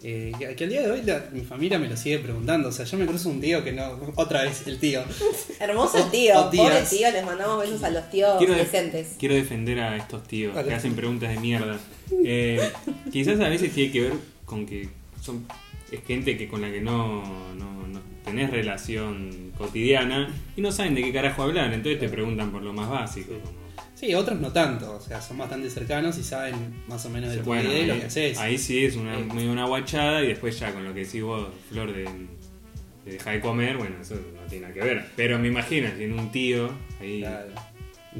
[0.00, 2.68] Eh, que, que al día de hoy la- mi familia me lo sigue preguntando.
[2.68, 3.98] O sea, yo me cruzo un tío que no.
[4.14, 5.02] Otra vez, el tío.
[5.60, 6.40] Hermoso el tío.
[6.40, 6.50] o.
[6.52, 9.16] Pobre tío, les mandamos besos a los tíos Quiero, de- decentes.
[9.18, 10.68] quiero defender a estos tíos Vale.
[10.68, 11.78] que hacen preguntas de mierda.
[12.24, 12.60] Eh,
[13.12, 14.12] quizás a veces tiene que ver
[14.44, 14.88] con que
[15.20, 15.44] son
[15.90, 17.22] es gente que con la que no,
[17.54, 22.52] no, no tenés relación cotidiana y no saben de qué carajo hablar, entonces te preguntan
[22.52, 23.32] por lo más básico.
[23.42, 23.57] Como,
[23.98, 24.92] Sí, otros no tanto.
[24.96, 27.98] O sea, son bastante cercanos y saben más o menos de tu bueno, y lo
[27.98, 28.38] que haces.
[28.38, 29.24] ahí sí es una, Eh.
[29.34, 33.34] medio una guachada y después ya con lo que decís vos, Flor, de, de dejar
[33.34, 35.04] de comer, bueno, eso no tiene nada que ver.
[35.16, 37.48] Pero me imagino, si en un tío ahí Claro.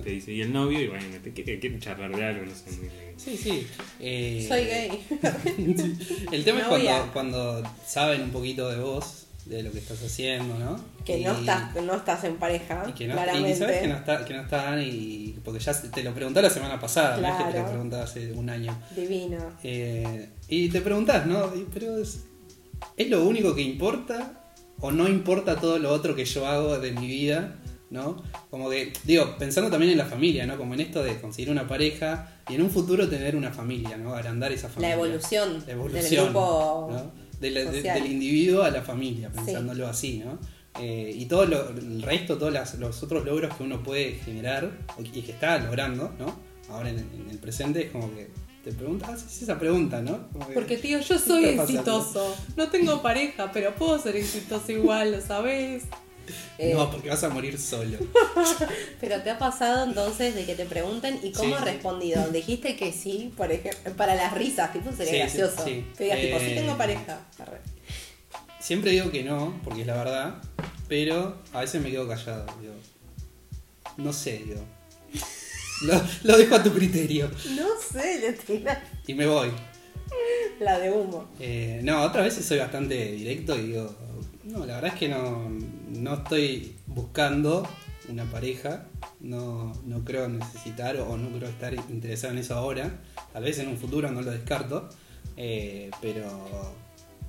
[0.02, 2.70] te dice, y el novio, y bueno, te quiere, quiere charlar de algo, no sé
[2.72, 3.14] muy bien.
[3.16, 3.66] Sí, sí.
[4.00, 5.98] Eh, Soy gay.
[6.32, 10.58] El tema es cuando, cuando saben un poquito de vos, de lo que estás haciendo,
[10.58, 10.78] ¿no?
[11.04, 13.50] que Y- no estás, no estás en pareja, Y que no, claramente.
[13.50, 16.50] y sabes que no, está, que no están y porque ya te lo pregunté la
[16.50, 17.68] semana pasada, no es que te lo Claro.
[17.70, 18.78] pregunté hace un año.
[18.94, 19.38] Divino.
[19.62, 21.50] Eh, y te preguntás, ¿no?
[21.72, 22.24] Pero es,
[22.96, 24.44] ¿es lo único que importa
[24.80, 27.56] o no importa todo lo otro que yo hago de mi vida?
[27.90, 28.22] ¿No?
[28.50, 30.58] Como que, digo, pensando también en la familia, ¿no?
[30.58, 34.12] Como en esto de conseguir una pareja y en un futuro tener una familia, ¿no?
[34.14, 34.94] Agrandar esa La familia.
[34.94, 37.27] evolución, La evolución, del grupo ¿no?
[37.40, 38.02] De la- de- social.
[38.02, 40.38] del individuo a la familia, pensándolo así, ¿no?
[40.80, 44.70] Eh, y todo lo- el resto, todos las- los otros logros que uno puede generar
[45.02, 46.38] y que está logrando, ¿no?
[46.70, 48.28] Ahora en, en el presente es como que
[48.62, 50.28] te preguntas, haces esa pregunta, ¿no?
[50.30, 52.36] Como Porque tío, yo ¿Qué soy exitoso.
[52.56, 55.84] No tengo pareja, pero puedo ser exitoso igual, ¿lo sabes?
[56.58, 57.98] Eh, No, porque vas a morir solo.
[59.00, 62.28] Pero te ha pasado entonces de que te pregunten y cómo Sí, has respondido.
[62.30, 65.64] Dijiste que sí, por ejemplo, para las risas, tipo sería Sí, gracioso.
[65.64, 65.84] sí.
[65.96, 67.20] Que digas, tipo, sí Eh, tengo pareja.
[67.38, 67.58] Arre.
[68.60, 70.42] Siempre digo que no, porque es la verdad,
[70.88, 72.44] pero a veces me quedo callado.
[72.60, 72.74] Digo,
[73.96, 74.60] no sé, digo.
[75.82, 77.30] Lo, lo dejo a tu criterio.
[77.56, 79.52] No sé, le tiras Y me voy.
[80.58, 81.28] la de humo.
[81.38, 83.94] Eh, no, otras veces soy bastante directo y digo,
[84.44, 85.48] no, la verdad es que no,
[85.94, 87.68] no estoy buscando
[88.08, 88.86] una pareja,
[89.20, 93.00] no, no creo necesitar o no creo estar interesado en eso ahora,
[93.32, 94.88] tal vez en un futuro no lo descarto,
[95.36, 96.74] eh, pero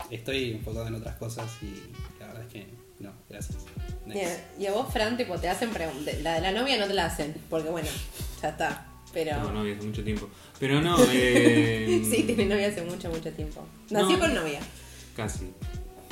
[0.09, 2.67] estoy enfocado en otras cosas y la verdad es que
[2.99, 3.57] no, gracias.
[4.05, 6.15] Bien, Y a vos, Fran, tipo, te hacen preguntas.
[6.21, 7.87] La de la novia no te la hacen, porque bueno,
[8.41, 8.85] ya está.
[9.13, 9.37] Pero.
[9.37, 10.27] Tengo novia hace mucho tiempo.
[10.59, 13.65] Pero no, eh, sí, tiene novia hace mucho, mucho tiempo.
[13.89, 14.19] Nació No.
[14.19, 14.59] con novia.
[15.15, 15.49] Casi.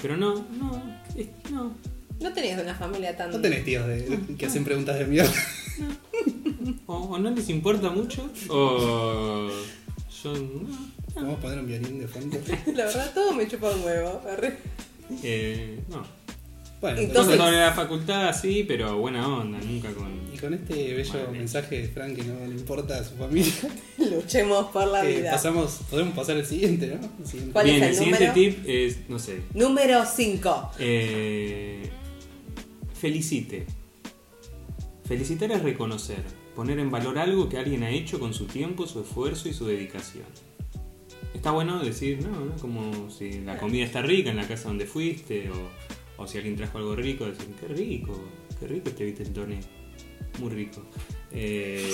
[0.01, 0.81] Pero no, no,
[1.51, 1.73] no.
[2.19, 3.31] No tenés una familia tan.
[3.31, 5.31] ¿No tenés tíos de- que hacen preguntas de mierda?
[6.87, 9.49] O, o no les importa mucho, o
[10.23, 10.87] yo no.
[11.15, 12.37] Vamos a poner un violín de fondo.
[12.75, 14.21] La verdad, todo me chupa un huevo.
[14.31, 14.57] Arre.
[15.23, 16.03] Eh, no.
[16.79, 20.11] Bueno, Entonces- sobre la facultad sí, pero buena onda, nunca con...
[20.31, 23.51] y con este bello mensaje de Frank que no le importa a su familia,
[23.97, 25.31] Luchemos por la eh, vida.
[25.31, 27.09] pasamos, podemos pasar al siguiente, ¿no?
[27.19, 27.51] El siguiente.
[27.53, 28.33] ¿Cuál Bien, es el, el siguiente número?
[28.55, 30.71] tip es, no sé, Número 5.
[30.77, 31.89] eh,
[32.97, 33.65] felicite.
[35.05, 36.21] Felicitar es reconocer,
[36.55, 39.65] poner en valor algo que alguien ha hecho con su tiempo, su esfuerzo y su
[39.65, 40.25] dedicación.
[41.33, 42.55] Está bueno decir, no, ¿no?
[42.57, 46.55] Como si la comida está rica en la casa donde fuiste, o, o si alguien
[46.55, 48.21] trajo algo rico, decir, qué rico,
[48.59, 49.59] qué rico este vitentone,
[50.39, 50.83] muy rico.
[51.31, 51.89] Eh,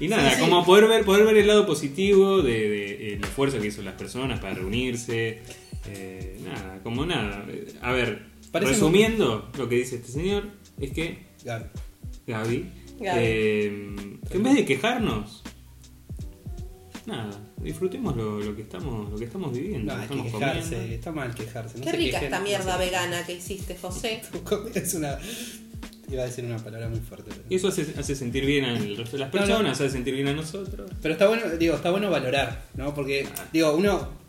[0.00, 0.42] y nada, Sí, sí.
[0.42, 3.94] como poder ver, poder ver el lado positivo de, de el esfuerzo que hizo las
[3.94, 5.40] personas para reunirse.
[5.86, 7.46] eh, nada, como nada.
[7.82, 10.44] A ver, Parece resumiendo lo que dice este señor,
[10.78, 11.64] es que Gaby.
[12.26, 13.20] Gaby, Gaby.
[13.22, 13.96] eh,
[14.30, 15.42] que en vez de quejarnos,
[17.06, 19.92] nada, disfrutemos lo, lo que estamos lo que estamos viviendo.
[19.92, 20.94] No, que estamos quejarse, comiendo.
[20.94, 21.78] está mal quejarse.
[21.78, 24.22] no Qué rica quejen, esta no mierda vegana que hiciste, José.
[24.74, 25.18] Es una.
[26.10, 27.30] Iba a decir una palabra muy fuerte.
[27.30, 29.46] pero- Y eso hace, hace sentir bien al resto de las No, no.
[29.46, 30.90] personas, hace sentir bien a nosotros.
[31.00, 32.92] Pero está bueno, digo, está bueno valorar, ¿no?
[32.94, 34.21] Porque, digo, uno.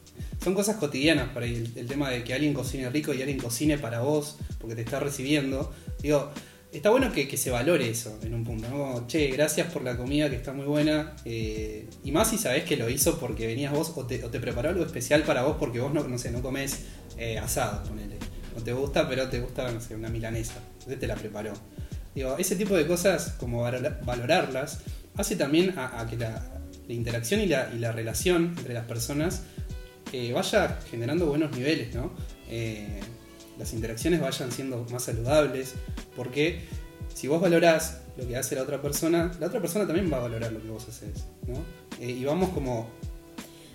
[0.44, 3.78] Son cosas cotidianas para el, el tema de que alguien cocine rico y alguien cocine
[3.78, 5.72] para vos, porque te está recibiendo.
[6.02, 6.32] Digo,
[6.74, 9.06] está bueno que, se valore eso en un punto, ¿no?
[9.08, 11.16] Che, gracias por la comida que está muy buena.
[11.24, 14.84] eh, y más si sabés que lo hizo porque venías vos o te, preparó algo
[14.84, 16.80] especial para vos porque vos no, no sé, no comes
[17.18, 18.18] eh, asado, ponele.
[18.56, 20.56] No te gusta, pero te gusta, una milanesa.
[20.74, 21.54] Entonces te la preparó.
[22.14, 24.82] Digo, ese tipo de cosas, como valora- valorarlas,
[25.16, 26.50] hace también a, que la,
[26.88, 29.44] interacción y la relación entre las personas
[30.14, 32.12] eh, vaya generando buenos niveles, ¿no?
[32.48, 33.00] Eh,
[33.58, 35.74] las interacciones vayan siendo más saludables,
[36.16, 36.62] porque
[37.14, 40.22] si vos valorás lo que hace la otra persona, la otra persona también va a
[40.22, 41.56] valorar lo que vos haces, ¿no?
[42.00, 42.90] Eh, y vamos como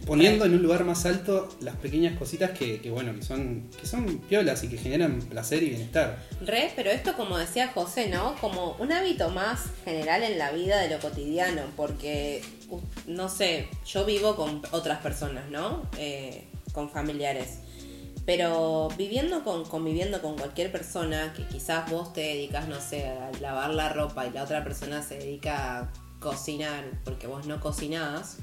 [0.07, 4.19] poniendo en un lugar más alto las pequeñas cositas que, bueno, que son, que son
[4.21, 6.19] piolas y que generan placer y bienestar.
[6.41, 8.35] Re, pero esto como decía José, ¿no?
[8.41, 13.69] Como un hábito más general en la vida de lo cotidiano, porque, u- no sé,
[13.87, 15.83] yo vivo con otras personas, ¿no?
[15.99, 17.59] Eh, con familiares.
[18.27, 23.31] Pero viviendo con, conviviendo con cualquier persona que quizás vos te dedicas, no sé, a
[23.41, 25.89] lavar la ropa y la otra persona se dedica a
[26.21, 28.37] cocinar porque vos no cocinás,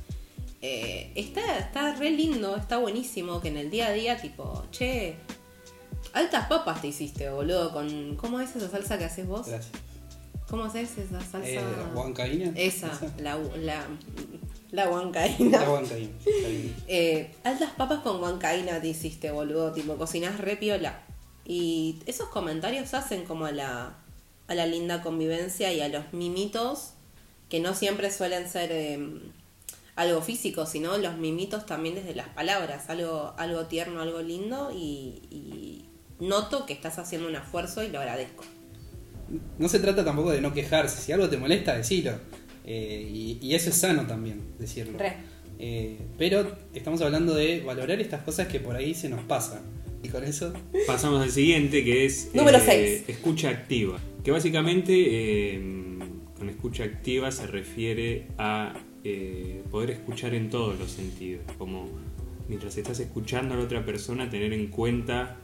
[0.67, 5.15] eh, está, está re lindo, está buenísimo que en el día a día, tipo, che,
[6.13, 8.15] altas papas te hiciste, boludo, con.
[8.15, 9.47] ¿Cómo es esa salsa que haces vos?
[9.47, 9.71] Gracias.
[10.49, 11.47] ¿Cómo haces esa salsa?
[11.47, 11.61] Eh,
[11.93, 12.51] ¿Huancaína?
[12.55, 13.85] Esa, la, la,
[14.71, 15.59] la huancaína.
[15.59, 15.83] La.
[16.87, 21.03] Eh, altas papas con huancaína te hiciste, boludo, tipo, cocinás re piola.
[21.45, 23.97] Y esos comentarios hacen como a la,
[24.47, 26.93] a la linda convivencia y a los mimitos,
[27.49, 28.97] que no siempre suelen ser eh,
[29.95, 35.21] algo físico, sino los mimitos también desde las palabras, algo, algo tierno, algo lindo, y,
[35.31, 35.85] y
[36.19, 38.43] noto que estás haciendo un esfuerzo y lo agradezco.
[39.57, 41.01] No se trata tampoco de no quejarse.
[41.01, 42.11] Si algo te molesta, decilo.
[42.65, 44.97] Eh, y, y eso es sano también, decirlo.
[45.57, 49.61] Eh, pero estamos hablando de valorar estas cosas que por ahí se nos pasan.
[50.03, 50.53] Y con eso,
[50.85, 53.03] Pasamos al siguiente que es Número eh, seis.
[53.07, 53.99] escucha activa.
[54.23, 55.59] Que básicamente
[56.37, 58.73] con escucha activa se refiere a
[59.07, 61.43] eh, poder escuchar en todos los sentidos.
[61.59, 61.87] Como
[62.47, 65.37] mientras estás escuchando a la otra persona, tener en cuenta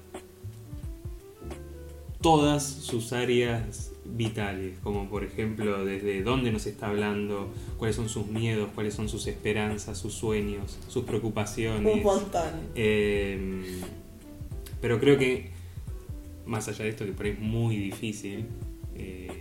[2.21, 8.27] todas sus áreas vitales, como por ejemplo desde dónde nos está hablando, cuáles son sus
[8.27, 11.93] miedos, cuáles son sus esperanzas, sus sueños, sus preocupaciones.
[11.93, 12.49] Un montón.
[12.75, 13.63] Eh,
[14.81, 15.51] pero creo que,
[16.45, 18.47] más allá de esto, que por ahí es muy difícil,
[18.95, 19.40] eh,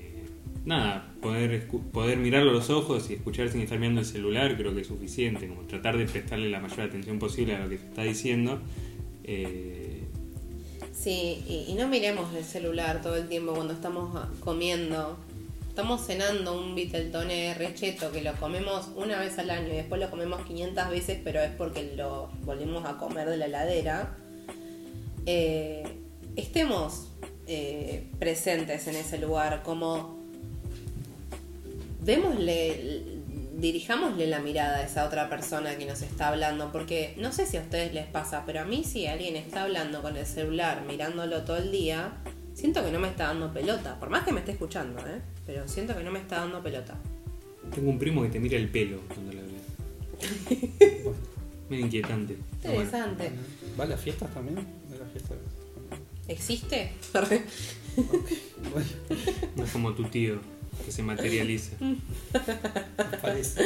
[0.71, 4.75] nada, poder, poder mirarlo a los ojos y escuchar sin estar mirando el celular, creo
[4.75, 5.47] que es suficiente.
[5.49, 8.61] Como tratar de prestarle la mayor atención posible a lo que se está diciendo.
[9.25, 10.01] Eh,
[11.01, 15.17] Sí, y, no miremos el celular todo el tiempo cuando estamos comiendo.
[15.67, 20.11] Estamos cenando un Viteltoné recheto que lo comemos una vez al año y después lo
[20.11, 24.15] comemos 500 veces, pero es porque lo volvimos a comer de la heladera.
[25.25, 25.85] Eh,
[26.37, 27.09] estemos
[27.47, 30.20] eh, presentes en ese lugar, como
[32.05, 33.03] démosle,
[33.59, 37.57] dirijámosle la mirada a esa otra persona que nos está hablando, porque no sé si
[37.57, 41.43] a ustedes les pasa, pero a mí si alguien está hablando con el celular, mirándolo
[41.43, 42.13] todo el día,
[42.55, 45.21] siento que no me está dando pelota, por más que me esté escuchando, ¿eh?
[45.47, 46.97] pero siento que no me está dando pelota.
[47.75, 49.51] tengo un primo que te mira el pelo cuando lo ve.
[51.69, 52.37] Medio inquietante.
[52.63, 52.83] Bueno.
[52.83, 53.31] Interesante.
[53.79, 54.57] ¿va a las fiestas también?
[54.57, 55.37] ¿Va a las fiestas?
[56.29, 56.93] ¿Existe?
[58.73, 58.87] Bueno,
[59.57, 60.39] No es como tu tío
[60.85, 61.77] que se materializa.
[63.23, 63.63] parece.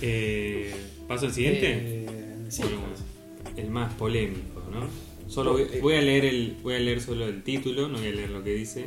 [0.00, 0.72] Eh,
[1.08, 1.66] ¿Paso al siguiente?
[1.72, 2.06] Eh,
[2.48, 3.60] sí, Bueno, parece.
[3.62, 4.88] el más polémico, ¿no?
[5.30, 8.12] Solo voy, voy a leer el, voy a leer solo el título, no voy a
[8.12, 8.86] leer lo que dice.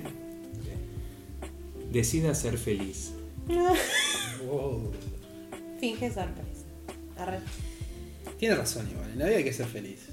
[1.91, 3.13] Decida ser feliz.
[4.45, 4.91] Wow.
[5.79, 6.65] Finge sorpresa.
[7.17, 7.39] Arre.
[8.37, 10.07] Tiene razón igual, en la vida hay que ser feliz.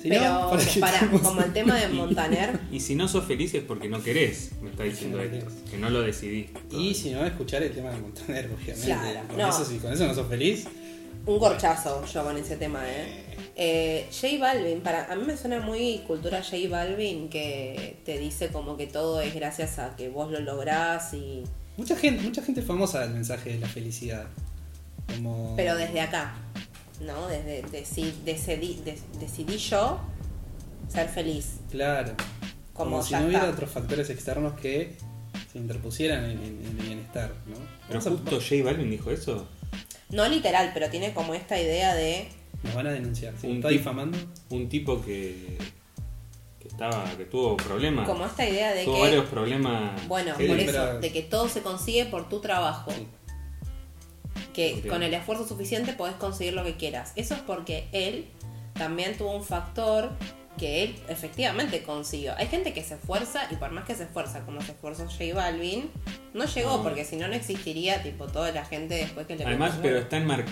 [0.00, 1.20] Si Pero no, ¿para qué para, estamos?
[1.22, 4.70] como el tema de Montaner, Y si no sos feliz es porque no querés, me
[4.70, 5.50] está diciendo esto.
[5.70, 6.60] Que no lo decidiste.
[6.70, 8.86] Y si no, escuchar el tema de Montaner, obviamente.
[8.86, 9.48] Claro, con, no.
[9.48, 10.66] eso, si con eso no sos feliz,
[11.28, 13.24] un corchazo yo con ese tema, ¿eh?
[13.54, 18.48] Eh, J Balvin, para, a mí me suena muy cultura J Balvin que te dice
[18.48, 21.42] como que todo es gracias a que vos lo lográs y...
[21.76, 24.26] mucha gente, mucha gente famosa da el mensaje de la felicidad.
[25.06, 25.54] Como...
[25.56, 26.34] Pero desde acá,
[27.00, 27.26] ¿no?
[27.28, 30.00] Desde deci- decidí, de- decidí yo
[30.88, 31.56] ser feliz.
[31.70, 32.12] Claro.
[32.72, 33.50] Como Como, si no hubiera está.
[33.52, 34.96] otros factores externos que
[35.52, 37.56] se interpusieran en, en- en el bienestar, ¿no?
[37.88, 39.48] Pero Vamos a- justo J Balvin dijo eso.
[40.10, 42.28] No literal, pero tiene como esta idea de.
[42.62, 43.34] Nos van a denunciar.
[43.40, 43.46] ¿sí?
[43.46, 44.16] Un ¿Está difamando?
[44.50, 45.58] Un tipo que,
[46.60, 48.08] que estaba, que tuvo problemas.
[48.08, 49.00] Como esta idea de tuvo que.
[49.02, 50.08] varios problemas.
[50.08, 52.90] Bueno, por eso, de que todo se consigue por tu trabajo.
[52.90, 53.06] Sí.
[54.52, 57.12] Que con el esfuerzo suficiente podés conseguir lo que quieras.
[57.16, 58.26] Eso es porque él
[58.74, 60.10] también tuvo un factor
[60.58, 62.34] que él efectivamente consiguió.
[62.36, 65.32] Hay gente que se esfuerza y por más que se esfuerza como se esforzó J
[65.34, 65.88] Balvin,
[66.34, 69.78] no llegó porque si no no existiría tipo toda la gente después que le Además,
[69.80, 70.44] pero está en mar-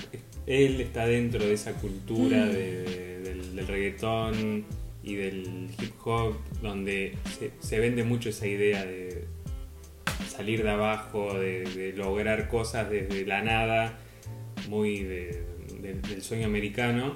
[0.46, 2.52] él está dentro de esa cultura Mm.
[2.52, 4.64] de- del, del reggaetón
[5.02, 9.24] y del hip hop, donde se, se vende mucho esa idea de
[10.36, 13.98] salir de abajo, de, de lograr cosas desde la nada,
[14.68, 15.46] muy de-
[15.80, 17.12] de- del sueño americano.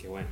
[0.00, 0.28] Que bueno,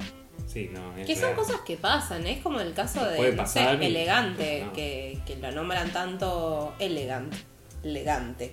[0.47, 3.33] sí, no, es Que son cosas que pasan, es como el caso de no sé,
[3.33, 4.73] pasar y- elegante, no.
[4.73, 7.37] que, que lo nombran tanto elegante,
[7.85, 8.53] elegante.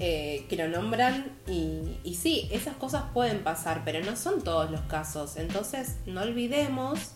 [0.00, 4.68] eh, que lo nombran y, y sí, esas cosas pueden pasar, pero no son todos
[4.70, 5.36] los casos.
[5.36, 7.12] Entonces no olvidemos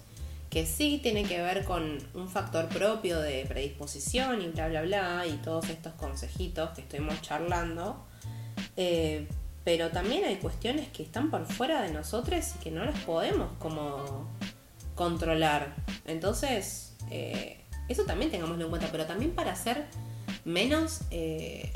[0.50, 5.26] que sí tiene que ver con un factor propio de predisposición y bla, bla, bla,
[5.26, 8.06] y todos estos consejitos que estuvimos charlando.
[8.76, 9.28] Eh,
[9.64, 13.50] pero también hay cuestiones que están por fuera de nosotros y que no las podemos
[13.58, 14.28] como
[14.94, 15.74] controlar.
[16.06, 19.84] Entonces, eh, eso también tengámoslo en cuenta, pero también para ser
[20.44, 21.02] menos...
[21.10, 21.70] eh,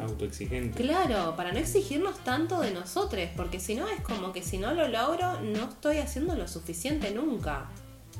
[0.00, 0.82] autoexigente.
[0.82, 4.74] Claro, para no exigirnos tanto de nosotros, porque si no es como que si no
[4.74, 7.68] lo logro, no estoy haciendo lo suficiente nunca.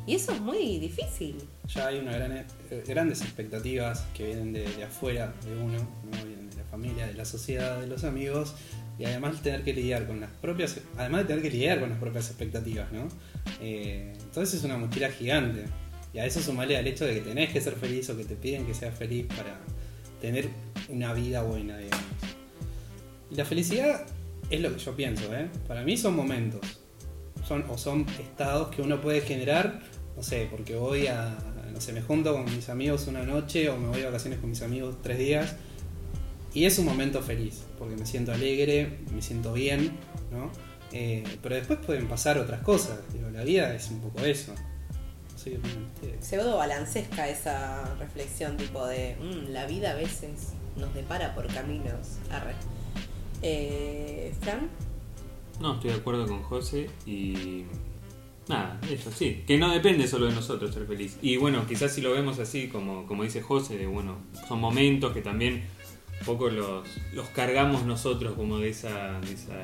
[0.07, 1.37] Y eso es muy difícil.
[1.66, 2.47] Ya hay una gran, eh,
[2.87, 6.25] grandes expectativas que vienen de, de afuera de uno, ¿no?
[6.25, 8.55] vienen de la familia, de la sociedad, de los amigos,
[8.99, 11.99] y además tener que lidiar con las propias, además de tener que lidiar con las
[11.99, 13.09] propias expectativas, ¿no?
[13.61, 15.66] Eh, entonces es una mochila gigante.
[16.12, 18.35] Y a eso sumarle al hecho de que tenés que ser feliz o que te
[18.35, 19.61] piden que seas feliz para
[20.21, 20.49] tener
[20.89, 22.05] una vida buena, digamos.
[23.30, 24.07] Y la felicidad
[24.51, 25.49] es lo que yo pienso, ¿eh?
[25.66, 26.61] Para mí son momentos.
[27.47, 29.80] Son, o son estados que uno puede generar,
[30.16, 31.39] no sé, porque voy a,
[31.72, 34.51] no sé, me junto con mis amigos una noche o me voy de vacaciones con
[34.51, 35.57] mis amigos tres días.
[36.53, 39.93] Y es un momento feliz, porque me siento alegre, me siento bien,
[40.32, 40.51] ¿no?
[40.93, 42.99] Eh, pero después pueden pasar otras cosas,
[43.39, 44.53] la vida es un poco eso.
[45.57, 46.24] Ustedes.
[46.24, 52.18] Pseudo balancesca esa reflexión, tipo de "Mm, la vida a veces nos depara por caminos.
[52.30, 52.55] Arre.
[53.42, 54.68] Eh, Fran,
[55.61, 57.64] No, estoy de acuerdo con José y
[58.49, 61.18] nada, eso sí, que no depende solo de nosotros ser feliz.
[61.20, 64.18] Y bueno, quizás si lo vemos así, como, como dice José, de bueno,
[64.49, 65.64] son momentos que también
[66.20, 69.62] un poco los, los cargamos nosotros como de esa, de esa...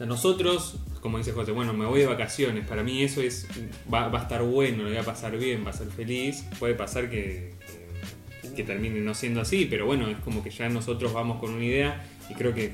[0.00, 3.46] Sea, nosotros, como dice José, bueno, me voy de vacaciones, para mí eso es
[3.92, 6.42] va, a estar bueno, lo voy a pasar bien, va a ser feliz.
[6.58, 7.52] Puede pasar que,
[8.56, 11.66] que, termine no siendo así, pero bueno, es como que ya nosotros vamos con una
[11.66, 12.72] idea y creo que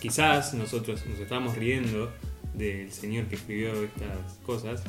[0.00, 2.10] quizás nosotros nos estamos riendo
[2.54, 4.82] del señor que escribió estas cosas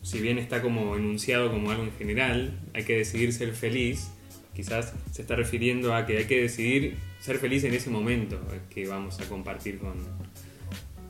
[0.00, 4.08] si bien está como enunciado como algo en general, hay que decidir ser feliz,
[4.56, 8.40] quizás se está refiriendo a que hay que decidir ser feliz en ese momento
[8.70, 9.94] que vamos a compartir con,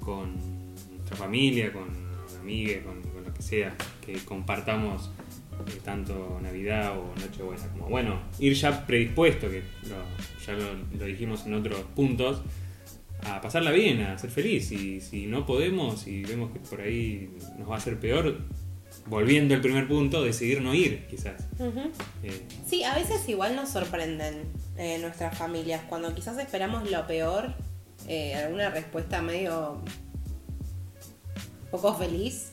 [0.00, 0.34] con
[0.96, 1.88] nuestra familia, con
[2.40, 5.11] amigas, con, lo que sea, que compartamos
[5.68, 7.68] eh, tanto Navidad o Nochebuena.
[7.72, 12.42] Como bueno, ir ya predispuesto, que lo- ya lo, lo dijimos en otros puntos,
[13.22, 14.72] a pasarla bien, a ser feliz.
[14.72, 18.38] Y si no podemos y vemos que por ahí nos va a hacer peor,
[19.11, 21.42] volviendo al primer punto, decidir no ir, quizás.
[22.22, 24.44] Eh, Sí, a veces igual nos sorprenden
[24.78, 25.82] eh, nuestras familias.
[25.88, 27.52] Cuando quizás esperamos lo peor,
[28.06, 29.82] eh, alguna respuesta medio
[31.70, 32.52] poco feliz,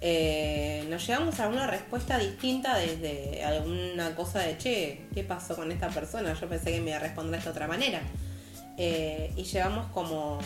[0.00, 5.72] eh, nos llegamos a una respuesta distinta desde alguna cosa de, che, ¿qué pasó con
[5.72, 6.34] esta persona?
[6.38, 8.02] Yo pensé que me iba a responder de esta otra manera.
[8.76, 10.38] Eh, y llevamos como...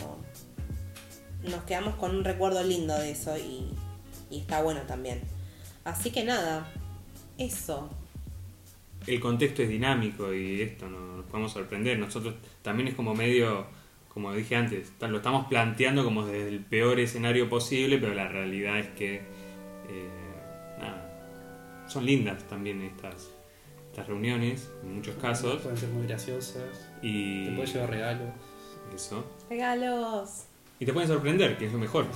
[1.42, 3.68] Nos quedamos con un recuerdo lindo de eso y,
[4.28, 5.20] y está bueno también.
[5.88, 6.70] Así que nada,
[7.38, 7.88] eso.
[9.06, 11.98] el contexto es dinámico y esto no- nos podemos sorprender.
[11.98, 13.66] Nosotros también es como medio,
[14.12, 18.78] como dije antes, lo estamos planteando como desde el peor escenario posible, pero la realidad
[18.78, 19.14] es que
[19.88, 20.08] eh,
[20.78, 23.30] nada, son lindas también estas,
[23.90, 25.62] estas reuniones, en muchos casos.
[25.62, 28.28] Pueden ser muy graciosas, Y te puedes llevar regalos.
[28.94, 29.24] eso.
[29.48, 30.44] Regalos.
[30.80, 32.06] Y te pueden sorprender, que es lo mejor.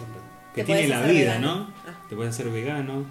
[0.54, 1.08] Que Te tiene la vida,
[1.38, 1.54] vegano.
[1.56, 1.74] ¿no?
[1.86, 2.04] Ah.
[2.10, 3.06] Te puedes hacer vegano.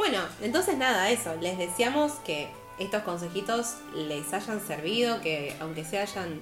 [0.00, 1.36] Bueno, entonces nada, eso.
[1.42, 2.48] Les deseamos que
[2.78, 6.40] estos consejitos les hayan servido, que aunque se hayan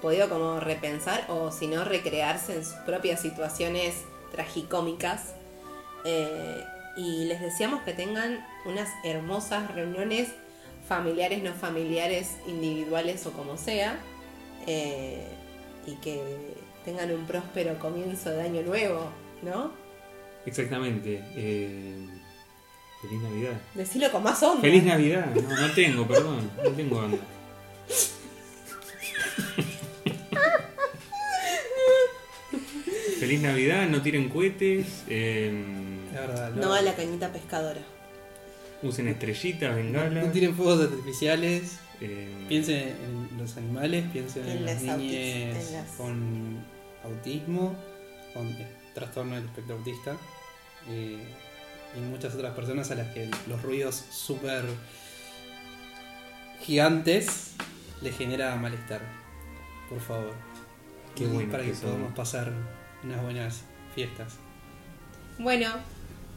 [0.00, 5.34] podido como repensar o si no recrearse en sus propias situaciones tragicómicas.
[6.04, 6.62] Eh,
[6.96, 10.28] y les deseamos que tengan unas hermosas reuniones
[10.88, 13.98] familiares, no familiares, individuales o como sea,
[14.68, 15.26] eh,
[15.84, 16.22] y que
[16.84, 19.10] tengan un próspero comienzo de año nuevo,
[19.42, 19.72] ¿no?
[20.46, 21.24] Exactamente.
[21.34, 22.06] eh,
[23.02, 23.60] feliz Navidad.
[23.74, 24.60] Decirlo con más onda.
[24.60, 25.34] Feliz Navidad.
[25.34, 26.50] No, no tengo, perdón.
[26.62, 27.18] No tengo onda.
[33.18, 35.52] Feliz Navidad, no tiren cohetes, eh,
[36.14, 37.80] La verdad, No a la cañita pescadora.
[38.82, 40.24] usen estrellitas, bengalas.
[40.26, 41.78] no tiren fuegos artificiales.
[42.00, 46.64] eh, Piensen en los animales, piensen en, En las autis- niñas en las- con
[47.04, 47.76] autismo,
[48.32, 48.56] con
[48.94, 50.16] trastorno del espectro autista
[50.88, 51.18] eh,
[51.96, 54.64] y muchas otras personas a las que los ruidos súper
[56.62, 57.52] gigantes
[58.02, 59.00] les genera malestar.
[59.88, 60.32] Por favor.
[61.14, 61.90] Qué Y bueno para que que son.
[61.90, 62.52] podamos pasar
[63.02, 63.62] unas buenas
[63.94, 64.34] fiestas.
[65.38, 65.68] Bueno,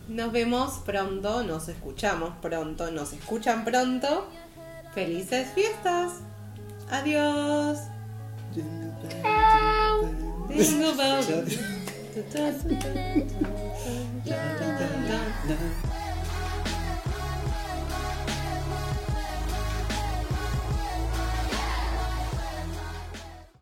[0.07, 4.27] nos vemos pronto, nos escuchamos pronto, nos escuchan pronto.
[4.95, 6.13] Felices fiestas.
[6.89, 7.79] Adiós.
[8.53, 8.91] Jingle
[10.95, 11.59] bells.
[12.15, 12.77] da, da,
[15.47, 16.02] da,